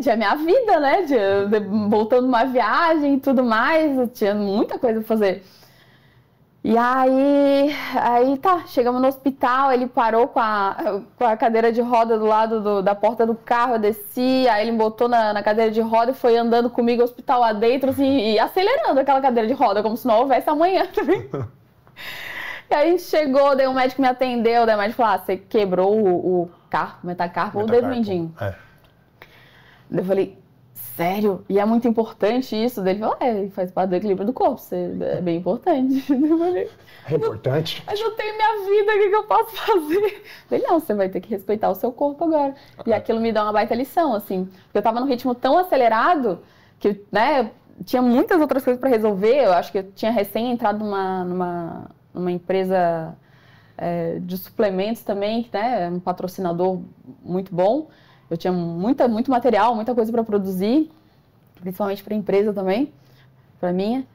[0.00, 1.02] Tinha minha vida, né?
[1.02, 4.10] De, voltando uma viagem e tudo mais.
[4.12, 5.42] Tinha muita coisa pra fazer.
[6.64, 11.80] E aí, aí tá, chegamos no hospital, ele parou com a, com a cadeira de
[11.80, 15.32] roda do lado do, da porta do carro, eu desci, aí ele me botou na,
[15.32, 19.00] na, cadeira de roda e foi andando comigo ao hospital lá dentro, assim, e acelerando
[19.00, 21.28] aquela cadeira de roda, como se não houvesse amanhã também.
[22.70, 25.98] e aí chegou, daí o médico me atendeu, daí o médico falou, ah, você quebrou
[25.98, 28.32] o, o carpo, metacarpo, o dedo mindinho.
[28.40, 28.54] É.
[29.92, 30.38] Eu falei,
[30.96, 31.44] sério?
[31.48, 32.82] E é muito importante isso?
[32.82, 36.04] Dele falou, é, faz parte do equilíbrio do corpo, é bem importante.
[37.08, 37.82] é importante?
[37.86, 40.22] Mas eu tenho minha vida, o que, que eu posso fazer?
[40.50, 42.54] Ele, não, você vai ter que respeitar o seu corpo agora.
[42.86, 44.44] E aquilo me dá uma baita lição, assim.
[44.64, 46.40] Porque eu tava num ritmo tão acelerado
[46.78, 47.50] que, né,
[47.84, 49.44] tinha muitas outras coisas para resolver.
[49.44, 53.16] Eu acho que eu tinha recém entrado numa, numa, numa empresa
[53.76, 56.80] é, de suplementos também, né, um patrocinador
[57.22, 57.88] muito bom.
[58.32, 60.90] Eu tinha muita, muito material, muita coisa para produzir,
[61.60, 62.90] principalmente para a empresa também,
[63.60, 64.06] para minha.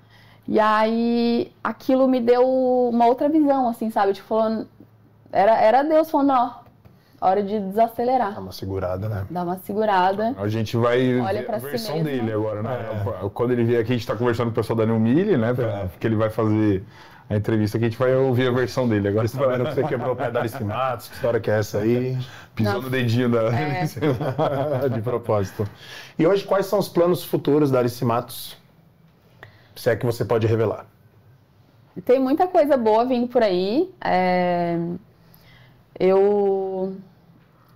[0.48, 4.14] E aí aquilo me deu uma outra visão, assim, sabe?
[4.14, 4.68] Tipo, falando,
[5.32, 6.52] era, era Deus falando, ó,
[7.22, 8.34] hora de desacelerar.
[8.34, 9.28] Dá uma segurada, né?
[9.30, 10.34] Dá uma segurada.
[10.36, 12.70] A gente vai Olha ver a versão si dele agora, né?
[13.24, 13.30] É.
[13.30, 15.52] Quando ele vier aqui, a gente está conversando com o pessoal da New Mille, né?
[15.52, 15.86] É.
[15.90, 16.84] Porque ele vai fazer
[17.30, 19.10] a entrevista que a gente vai ouvir a versão dele.
[19.10, 21.52] Agora você tá vendo que você quebrou o pé da Alice Matos, que história que
[21.52, 22.18] é essa aí?
[22.56, 22.82] Pisou Não.
[22.84, 23.84] no dedinho da é.
[24.90, 25.68] de propósito.
[26.18, 28.58] E hoje, quais são os planos futuros da Alice Matos?
[29.76, 30.86] Se é que você pode revelar.
[32.06, 33.92] Tem muita coisa boa vindo por aí.
[34.02, 34.78] É...
[36.00, 36.96] Eu...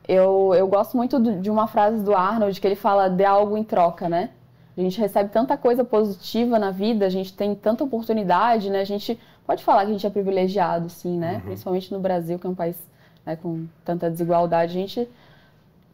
[0.08, 3.64] eu, eu gosto muito de uma frase do Arnold que ele fala: dê algo em
[3.64, 4.30] troca, né?
[4.78, 8.80] A gente recebe tanta coisa positiva na vida, a gente tem tanta oportunidade, né?
[8.80, 11.36] A gente pode falar que a gente é privilegiado, sim, né?
[11.36, 11.42] Uhum.
[11.42, 12.78] Principalmente no Brasil, que é um país
[13.26, 15.10] né, com tanta desigualdade, a gente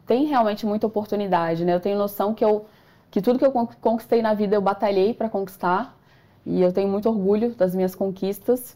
[0.06, 1.74] tem realmente muita oportunidade, né?
[1.74, 2.66] Eu tenho noção que eu
[3.10, 5.98] que tudo que eu conquistei na vida eu batalhei para conquistar
[6.46, 8.76] e eu tenho muito orgulho das minhas conquistas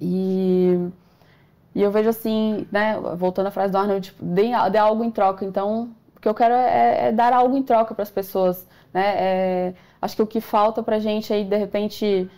[0.00, 0.90] e
[1.74, 2.98] e eu vejo assim, né?
[3.16, 5.44] Voltando à frase do Arnold, tipo, dê, dê algo em troca.
[5.44, 9.14] Então, o que eu quero é, é dar algo em troca para as pessoas, né?
[9.18, 12.30] É, acho que o que falta para a gente aí, de repente,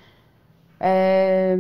[0.80, 1.56] é,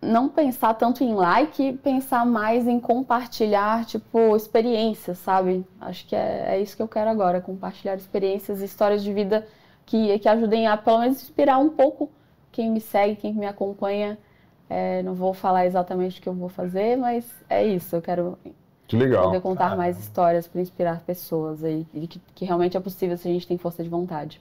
[0.00, 5.66] não pensar tanto em like, pensar mais em compartilhar, tipo, experiências, sabe?
[5.80, 9.46] Acho que é, é isso que eu quero agora, compartilhar experiências, histórias de vida
[9.84, 12.10] que, que ajudem a, pelo menos, inspirar um pouco
[12.52, 14.18] quem me segue, quem me acompanha.
[14.70, 17.96] É, não vou falar exatamente o que eu vou fazer, mas é isso.
[17.96, 18.38] Eu quero
[18.86, 19.24] que legal.
[19.24, 23.28] poder contar mais histórias para inspirar pessoas aí, e que, que realmente é possível se
[23.28, 24.40] a gente tem força de vontade.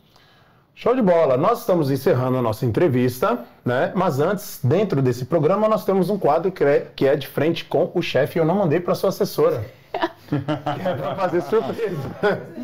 [0.80, 1.38] Show de bola!
[1.38, 3.92] Nós estamos encerrando a nossa entrevista, né?
[3.96, 7.66] Mas antes, dentro desse programa, nós temos um quadro que é, que é de frente
[7.66, 9.66] com o chefe e eu não mandei para sua assessora.
[9.92, 12.16] é pra fazer surpresa.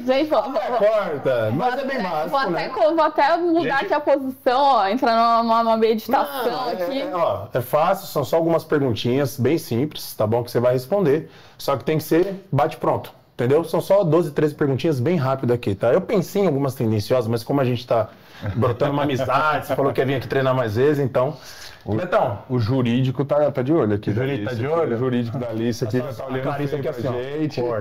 [0.06, 2.70] Gente, vou, Corta, mas é bem básico, vou até, né?
[2.70, 3.86] vou até mudar Gente...
[3.86, 7.02] aqui a posição, ó, entrar numa, numa meditação não, é, aqui.
[7.02, 10.44] É, ó, é fácil, são só algumas perguntinhas bem simples, tá bom?
[10.44, 11.32] Que você vai responder.
[11.58, 13.23] Só que tem que ser bate-pronto.
[13.34, 13.64] Entendeu?
[13.64, 15.92] São só 12, 13 perguntinhas bem rápido aqui, tá?
[15.92, 18.10] Eu pensei em algumas tendenciosas, mas como a gente tá
[18.56, 21.36] brotando uma amizade, você falou que ia vir aqui treinar mais vezes, então.
[21.84, 24.12] O, então, o jurídico tá, tá de olho aqui.
[24.12, 24.96] O jurídico tá de olho?
[24.96, 27.62] O jurídico da Alice aqui tá, tá olhando a aqui assim, gente.
[27.62, 27.78] Ó,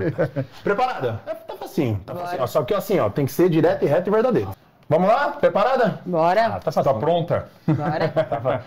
[0.63, 1.21] Preparada?
[1.25, 2.47] É, tá facinho, tá facinho.
[2.47, 4.51] Só que assim, ó, tem que ser direto e reto e verdadeiro.
[4.89, 5.29] Vamos lá?
[5.29, 6.01] Preparada?
[6.05, 6.47] Bora.
[6.47, 7.47] Ah, tá, tá pronta?
[7.67, 8.13] Bora.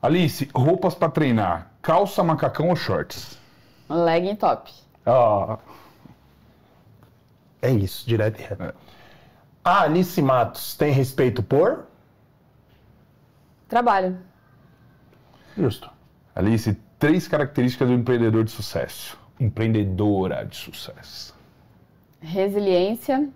[0.00, 3.36] Tá Alice, roupas para treinar, calça, macacão ou shorts?
[3.90, 4.70] Legging top.
[5.08, 5.54] Ó.
[5.54, 5.58] Oh.
[7.60, 8.62] É isso, direto e reto.
[8.62, 8.74] É.
[9.64, 11.86] A Alice Matos tem respeito por?
[13.68, 14.18] Trabalho.
[15.56, 15.90] Justo.
[16.34, 19.18] Alice, três características do empreendedor de sucesso.
[19.40, 21.34] Empreendedora de sucesso.
[22.20, 23.28] Resiliência,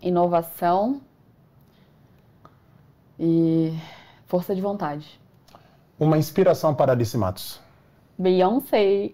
[0.00, 1.00] inovação
[3.18, 3.78] e
[4.26, 5.20] força de vontade.
[5.98, 7.60] Uma inspiração para Alice Matos.
[8.18, 9.12] Beyoncé.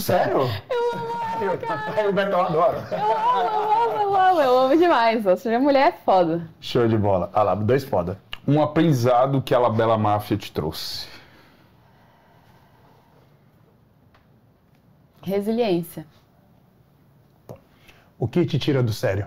[0.00, 0.38] Sério?
[0.38, 2.08] Eu amo cara.
[2.08, 2.88] o Betão adora.
[2.90, 5.24] Eu amo, eu amo, eu amo, eu amo demais.
[5.24, 6.48] Nossa, minha mulher é foda.
[6.60, 7.30] Show de bola.
[7.32, 8.18] Ah lá, dois foda.
[8.46, 11.06] Um aprendizado que a Bela Máfia te trouxe.
[15.22, 16.04] Resiliência.
[18.18, 19.26] O que te tira do sério?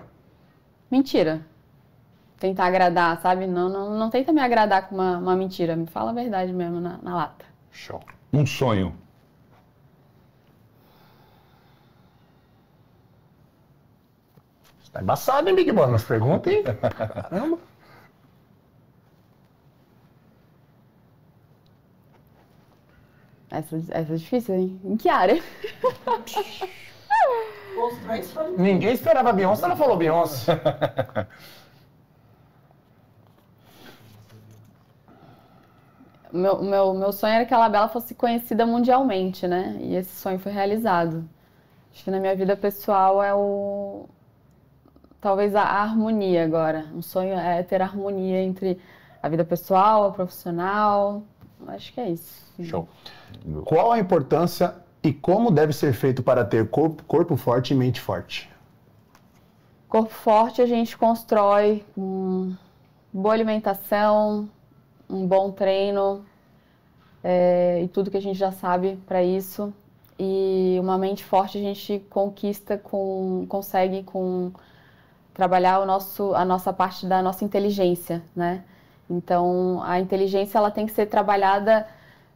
[0.90, 1.40] Mentira.
[2.38, 3.46] Tentar agradar, sabe?
[3.46, 5.74] Não, não, não tenta me agradar com uma, uma mentira.
[5.74, 7.46] Me fala a verdade mesmo na, na lata.
[7.70, 8.00] Show.
[8.32, 8.94] Um sonho.
[14.96, 15.90] Tá embaçado, hein, Big Boss?
[15.90, 16.64] Mas pergunta, hein?
[16.64, 17.58] Caramba.
[23.50, 24.80] Essa, essa é difícil, hein?
[24.82, 25.36] Em que área?
[28.56, 30.58] Ninguém esperava a Beyoncé, ela falou Beyoncé.
[36.32, 39.76] meu, meu, meu sonho era que a Labela fosse conhecida mundialmente, né?
[39.78, 41.28] E esse sonho foi realizado.
[41.92, 44.08] Acho que na minha vida pessoal é o.
[45.26, 46.86] Talvez a harmonia agora.
[46.94, 48.78] Um sonho é ter harmonia entre
[49.20, 51.20] a vida pessoal, a profissional.
[51.66, 52.46] Acho que é isso.
[52.62, 52.88] Show.
[53.64, 58.00] Qual a importância e como deve ser feito para ter corpo, corpo forte e mente
[58.00, 58.48] forte?
[59.88, 62.54] Corpo forte a gente constrói com
[63.12, 64.48] boa alimentação,
[65.10, 66.24] um bom treino
[67.24, 69.74] é, e tudo que a gente já sabe para isso.
[70.20, 74.52] E uma mente forte a gente conquista com, consegue com
[75.36, 78.64] trabalhar o nosso, a nossa parte da nossa inteligência, né?
[79.08, 81.86] Então a inteligência ela tem que ser trabalhada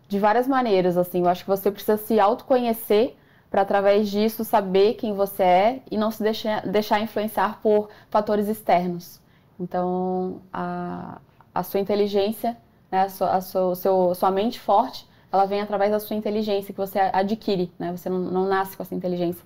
[0.06, 1.20] de várias maneiras, assim.
[1.20, 3.16] Eu acho que você precisa se autoconhecer
[3.50, 8.46] para através disso saber quem você é e não se deixar, deixar influenciar por fatores
[8.48, 9.20] externos.
[9.58, 11.18] Então a,
[11.54, 12.56] a sua inteligência
[12.90, 16.74] né, a sua, a sua, seu, sua mente forte, ela vem através da sua inteligência
[16.74, 17.96] que você adquire, né?
[17.96, 19.44] Você não, não nasce com essa inteligência.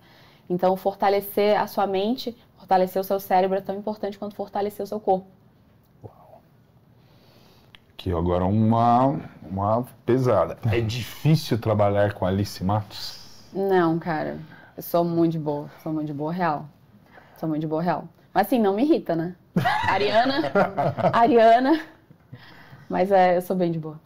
[0.49, 4.87] Então, fortalecer a sua mente, fortalecer o seu cérebro é tão importante quanto fortalecer o
[4.87, 5.27] seu corpo.
[6.03, 6.41] Uau.
[7.93, 10.59] Aqui agora uma, uma pesada.
[10.71, 13.49] É difícil trabalhar com Alice Matos?
[13.53, 14.39] Não, cara.
[14.77, 15.71] Eu sou muito de boa.
[15.83, 16.67] Sou muito de boa real.
[17.39, 18.05] Sou muito de boa real.
[18.33, 19.37] Mas assim, não me irrita, né?
[19.89, 20.53] Ariana.
[21.13, 21.95] Ariana
[22.89, 24.01] mas é, eu sou bem de boa.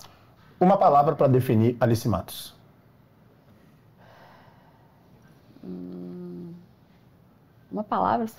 [0.61, 2.55] Uma palavra para definir Alice Matos.
[5.63, 6.18] Hum,
[7.71, 8.39] uma palavra só.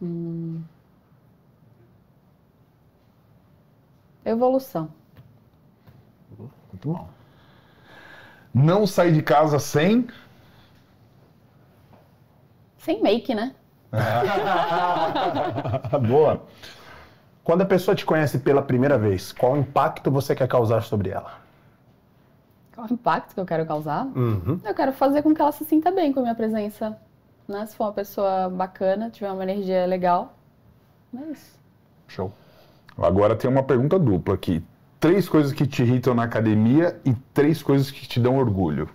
[0.00, 0.64] hum.
[4.24, 4.92] Evolução.
[6.38, 7.08] Muito bom.
[8.54, 10.06] Não sair de casa sem
[12.78, 13.54] sem make, né?
[16.08, 16.42] Boa.
[17.48, 21.38] Quando a pessoa te conhece pela primeira vez, qual impacto você quer causar sobre ela?
[22.74, 24.04] Qual impacto que eu quero causar?
[24.04, 24.60] Uhum.
[24.62, 27.00] Eu quero fazer com que ela se sinta bem com a minha presença.
[27.48, 27.64] Né?
[27.64, 30.34] Se for uma pessoa bacana, tiver uma energia legal.
[31.18, 31.58] É isso.
[32.06, 32.30] Show.
[32.98, 34.62] Agora tem uma pergunta dupla aqui.
[35.00, 38.90] Três coisas que te irritam na academia e três coisas que te dão orgulho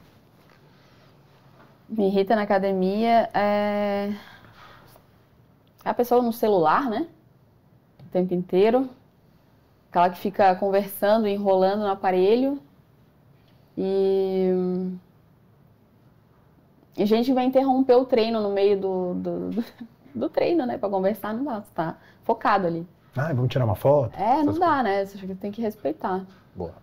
[1.89, 4.13] me irrita na academia é
[5.85, 7.07] a pessoa no celular, né?
[8.13, 8.87] Tempo inteiro.
[9.89, 12.59] Aquela que fica conversando, enrolando no aparelho.
[13.75, 14.51] E.
[16.95, 19.65] E gente vai interromper o treino no meio do, do, do,
[20.13, 20.77] do treino, né?
[20.77, 22.87] Pra conversar, não dá, você tá focado ali.
[23.17, 24.15] Ah, vamos tirar uma foto?
[24.15, 25.03] É, não dá, né?
[25.05, 26.23] Você tem que respeitar.
[26.55, 26.75] Boa.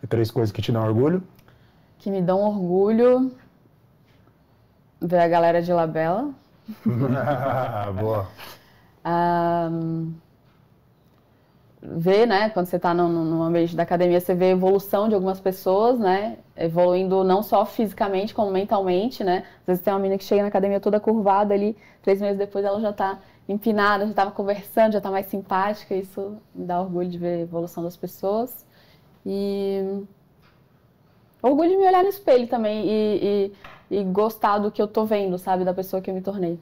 [0.00, 1.24] E três coisas que te dão orgulho?
[1.98, 3.32] Que me dão orgulho
[5.00, 6.30] ver a galera de Labela.
[7.98, 8.28] Boa.
[9.04, 10.14] Um,
[11.80, 15.14] ver, né, quando você está no, no, ambiente da academia, você vê a evolução de
[15.14, 19.44] algumas pessoas, né, evoluindo não só fisicamente, como mentalmente, né.
[19.60, 22.64] Às vezes tem uma menina que chega na academia toda curvada ali, três meses depois
[22.64, 23.18] ela já está
[23.48, 27.40] empinada, já estava conversando, já está mais simpática, isso me dá orgulho de ver a
[27.40, 28.66] evolução das pessoas.
[29.24, 30.02] E
[31.42, 33.52] orgulho de me olhar no espelho também e,
[33.90, 35.64] e, e gostar do que eu tô vendo, sabe?
[35.64, 36.58] Da pessoa que eu me tornei.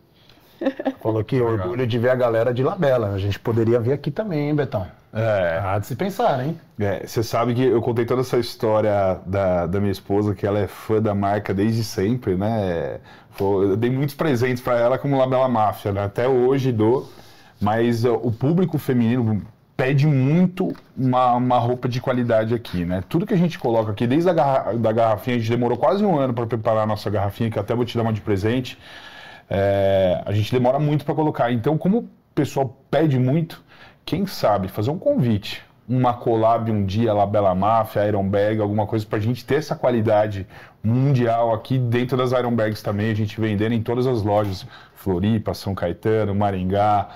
[1.00, 3.10] Falou que orgulho de ver a galera de Labela.
[3.10, 4.86] A gente poderia vir aqui também, hein, Betão?
[5.16, 5.60] É.
[5.64, 6.60] Há de se pensar, hein?
[6.78, 10.58] É, você sabe que eu contei toda essa história da, da minha esposa, que ela
[10.58, 13.00] é fã da marca desde sempre, né?
[13.40, 16.04] Eu dei muitos presentes para ela como Labela Máfia, né?
[16.04, 17.10] Até hoje dou.
[17.58, 19.42] Mas o público feminino,
[19.76, 23.02] pede muito uma, uma roupa de qualidade aqui, né?
[23.08, 26.04] Tudo que a gente coloca aqui, desde a garra, da garrafinha, a gente demorou quase
[26.04, 28.78] um ano para preparar a nossa garrafinha, que até vou te dar uma de presente.
[29.50, 31.52] É, a gente demora muito para colocar.
[31.52, 33.62] Então, como o pessoal pede muito,
[34.07, 38.86] quem sabe fazer um convite, uma collab um dia, La Bela Máfia, Iron Bag, alguma
[38.86, 40.46] coisa para a gente ter essa qualidade
[40.82, 45.52] mundial aqui dentro das Iron Bags também, a gente vendendo em todas as lojas, Floripa,
[45.52, 47.09] São Caetano, Maringá,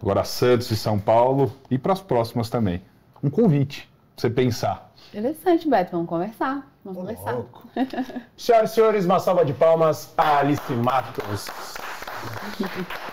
[0.00, 2.80] Agora Santos e São Paulo e para as próximas também.
[3.20, 4.92] Um convite para você pensar.
[5.12, 5.90] Interessante, Beto.
[5.90, 6.70] Vamos conversar.
[6.84, 7.36] Vamos conversar.
[8.36, 11.48] Senhoras e senhores, uma salva de palmas Alice Matos.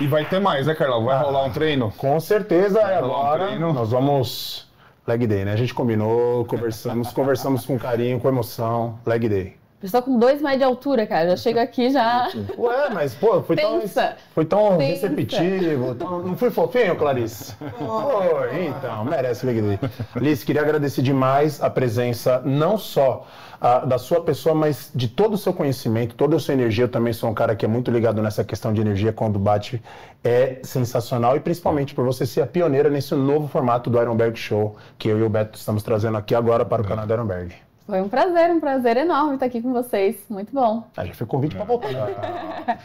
[0.00, 1.04] E vai ter mais, né, Carlão?
[1.04, 1.92] Vai ah, rolar um treino?
[1.98, 2.80] Com certeza.
[2.80, 4.68] Vai agora um nós vamos...
[5.06, 5.52] Leg Day, né?
[5.52, 8.98] A gente combinou, conversamos, conversamos com carinho, com emoção.
[9.04, 9.59] Leg Day.
[9.80, 11.30] Pessoa com dois metros de altura, cara.
[11.30, 12.28] Já chega aqui já.
[12.58, 14.16] Ué, mas, pô, foi tão, Pensa.
[14.34, 15.08] foi tão Pensa.
[15.08, 15.94] receptivo.
[15.94, 17.54] tão- não fui fofinho, Clarice?
[17.78, 19.78] Foi, então, merece Big D.
[20.16, 23.26] Liz, queria agradecer demais a presença, não só
[23.58, 26.84] ah, da sua pessoa, mas de todo o seu conhecimento, toda a sua energia.
[26.84, 29.82] Eu também sou um cara que é muito ligado nessa questão de energia quando bate.
[30.22, 34.76] É sensacional e principalmente por você ser a pioneira nesse novo formato do Ironberg Show
[34.98, 37.54] que eu e o Beto estamos trazendo aqui agora para o canal do Ironberg.
[37.90, 40.16] Foi um prazer, um prazer enorme estar aqui com vocês.
[40.30, 40.84] Muito bom.
[40.96, 42.78] Ah, já foi convite para voltar.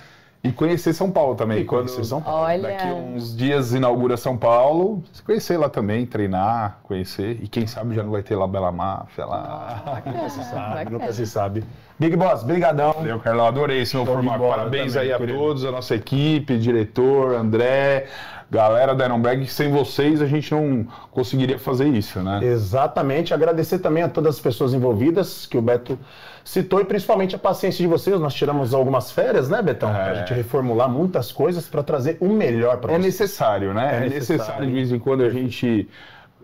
[0.44, 1.60] E conhecer São Paulo também.
[1.62, 2.44] E conhecer São Paulo.
[2.44, 2.62] Olha.
[2.62, 5.04] Daqui uns dias inaugura São Paulo.
[5.12, 7.40] Se conhecer lá também, treinar, conhecer.
[7.42, 10.02] E quem sabe já não vai ter lá Bela Máfia lá.
[10.06, 10.90] Nunca se sabe, Bacana.
[10.92, 11.64] nunca se sabe.
[11.98, 12.94] Big Boss, brigadão.
[12.94, 13.48] Valeu, Carlão.
[13.48, 14.44] Adorei esse novo formato.
[14.44, 15.38] Parabéns também, aí a querido.
[15.40, 18.06] todos, a nossa equipe, diretor, André,
[18.50, 19.48] galera da Ironberg.
[19.48, 22.40] Sem vocês a gente não conseguiria fazer isso, né?
[22.44, 23.34] Exatamente.
[23.34, 25.98] Agradecer também a todas as pessoas envolvidas que o Beto
[26.44, 28.20] citou e principalmente a paciência de vocês.
[28.20, 29.90] Nós tiramos algumas férias, né, Betão?
[29.92, 30.16] Pra É.
[30.16, 33.06] gente reformular muitas coisas para trazer o melhor para É vocês.
[33.06, 33.86] necessário, né?
[33.94, 34.40] É É, necessário.
[34.40, 35.90] necessário de vez em quando a gente.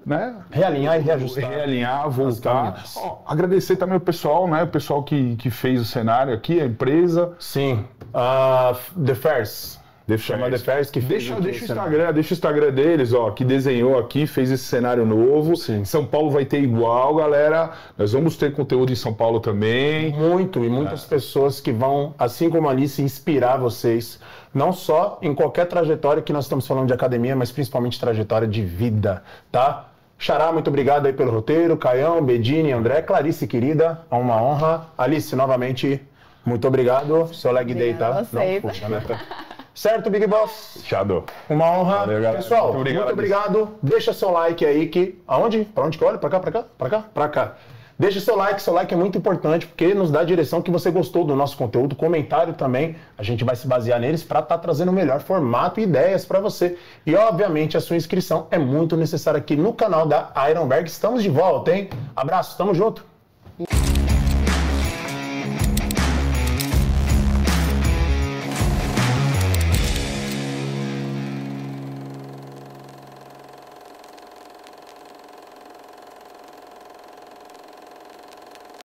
[0.04, 0.36] Né?
[0.50, 1.48] Realinhar e reajustar.
[1.48, 2.84] realinhar, voltar.
[2.98, 4.64] Ó, agradecer também o pessoal, né?
[4.64, 7.34] O pessoal que, que fez o cenário aqui, a empresa.
[7.38, 7.86] Sim.
[8.12, 8.74] Ah,
[9.06, 9.80] The Fairs.
[10.08, 11.64] Deixa, Chama The Fairs que fez deixa, deixa o.
[11.66, 15.56] Instagram, deixa o Instagram deles, ó, que desenhou aqui, fez esse cenário novo.
[15.56, 15.86] Sim.
[15.86, 17.72] São Paulo vai ter igual, galera.
[17.98, 20.12] Nós vamos ter conteúdo em São Paulo também.
[20.12, 20.70] Muito, e É.
[20.70, 24.20] muitas pessoas que vão, assim como a Alice, inspirar vocês,
[24.54, 28.64] não só em qualquer trajetória que nós estamos falando de academia, mas principalmente trajetória de
[28.64, 29.88] vida, tá?
[30.18, 34.88] Xará, muito obrigado aí pelo roteiro, Caião, Bedini, André, Clarice, querida, é uma honra.
[34.98, 36.00] Alice, novamente,
[36.46, 37.34] muito obrigado.
[37.34, 38.26] Seu leg day, tá?
[38.32, 39.02] Não, puxa, né?
[39.74, 39.76] Tá.
[39.76, 40.80] Certo, Big Boss?
[40.84, 41.26] Tchau.
[41.50, 41.98] Uma honra.
[42.00, 42.38] Valeu, galera.
[42.38, 43.78] Pessoal, Muito muito obrigado, obrigado.
[43.82, 45.22] Deixa seu like aí que.
[45.28, 45.66] Aonde?
[45.66, 46.18] Pra onde que olha?
[46.18, 46.66] Pra cá, pra cá?
[46.78, 47.06] Pra cá?
[47.14, 47.56] Pra cá.
[48.02, 50.90] Deixa seu like, seu like é muito importante porque nos dá a direção que você
[50.90, 51.96] gostou do nosso conteúdo.
[51.96, 55.84] Comentário também, a gente vai se basear neles para estar trazendo o melhor formato e
[55.84, 56.80] ideias para você.
[57.06, 60.90] E obviamente a sua inscrição é muito necessária aqui no canal da Ironberg.
[60.90, 61.92] Estamos de volta, hein?
[62.16, 63.06] Abraço, tamo junto.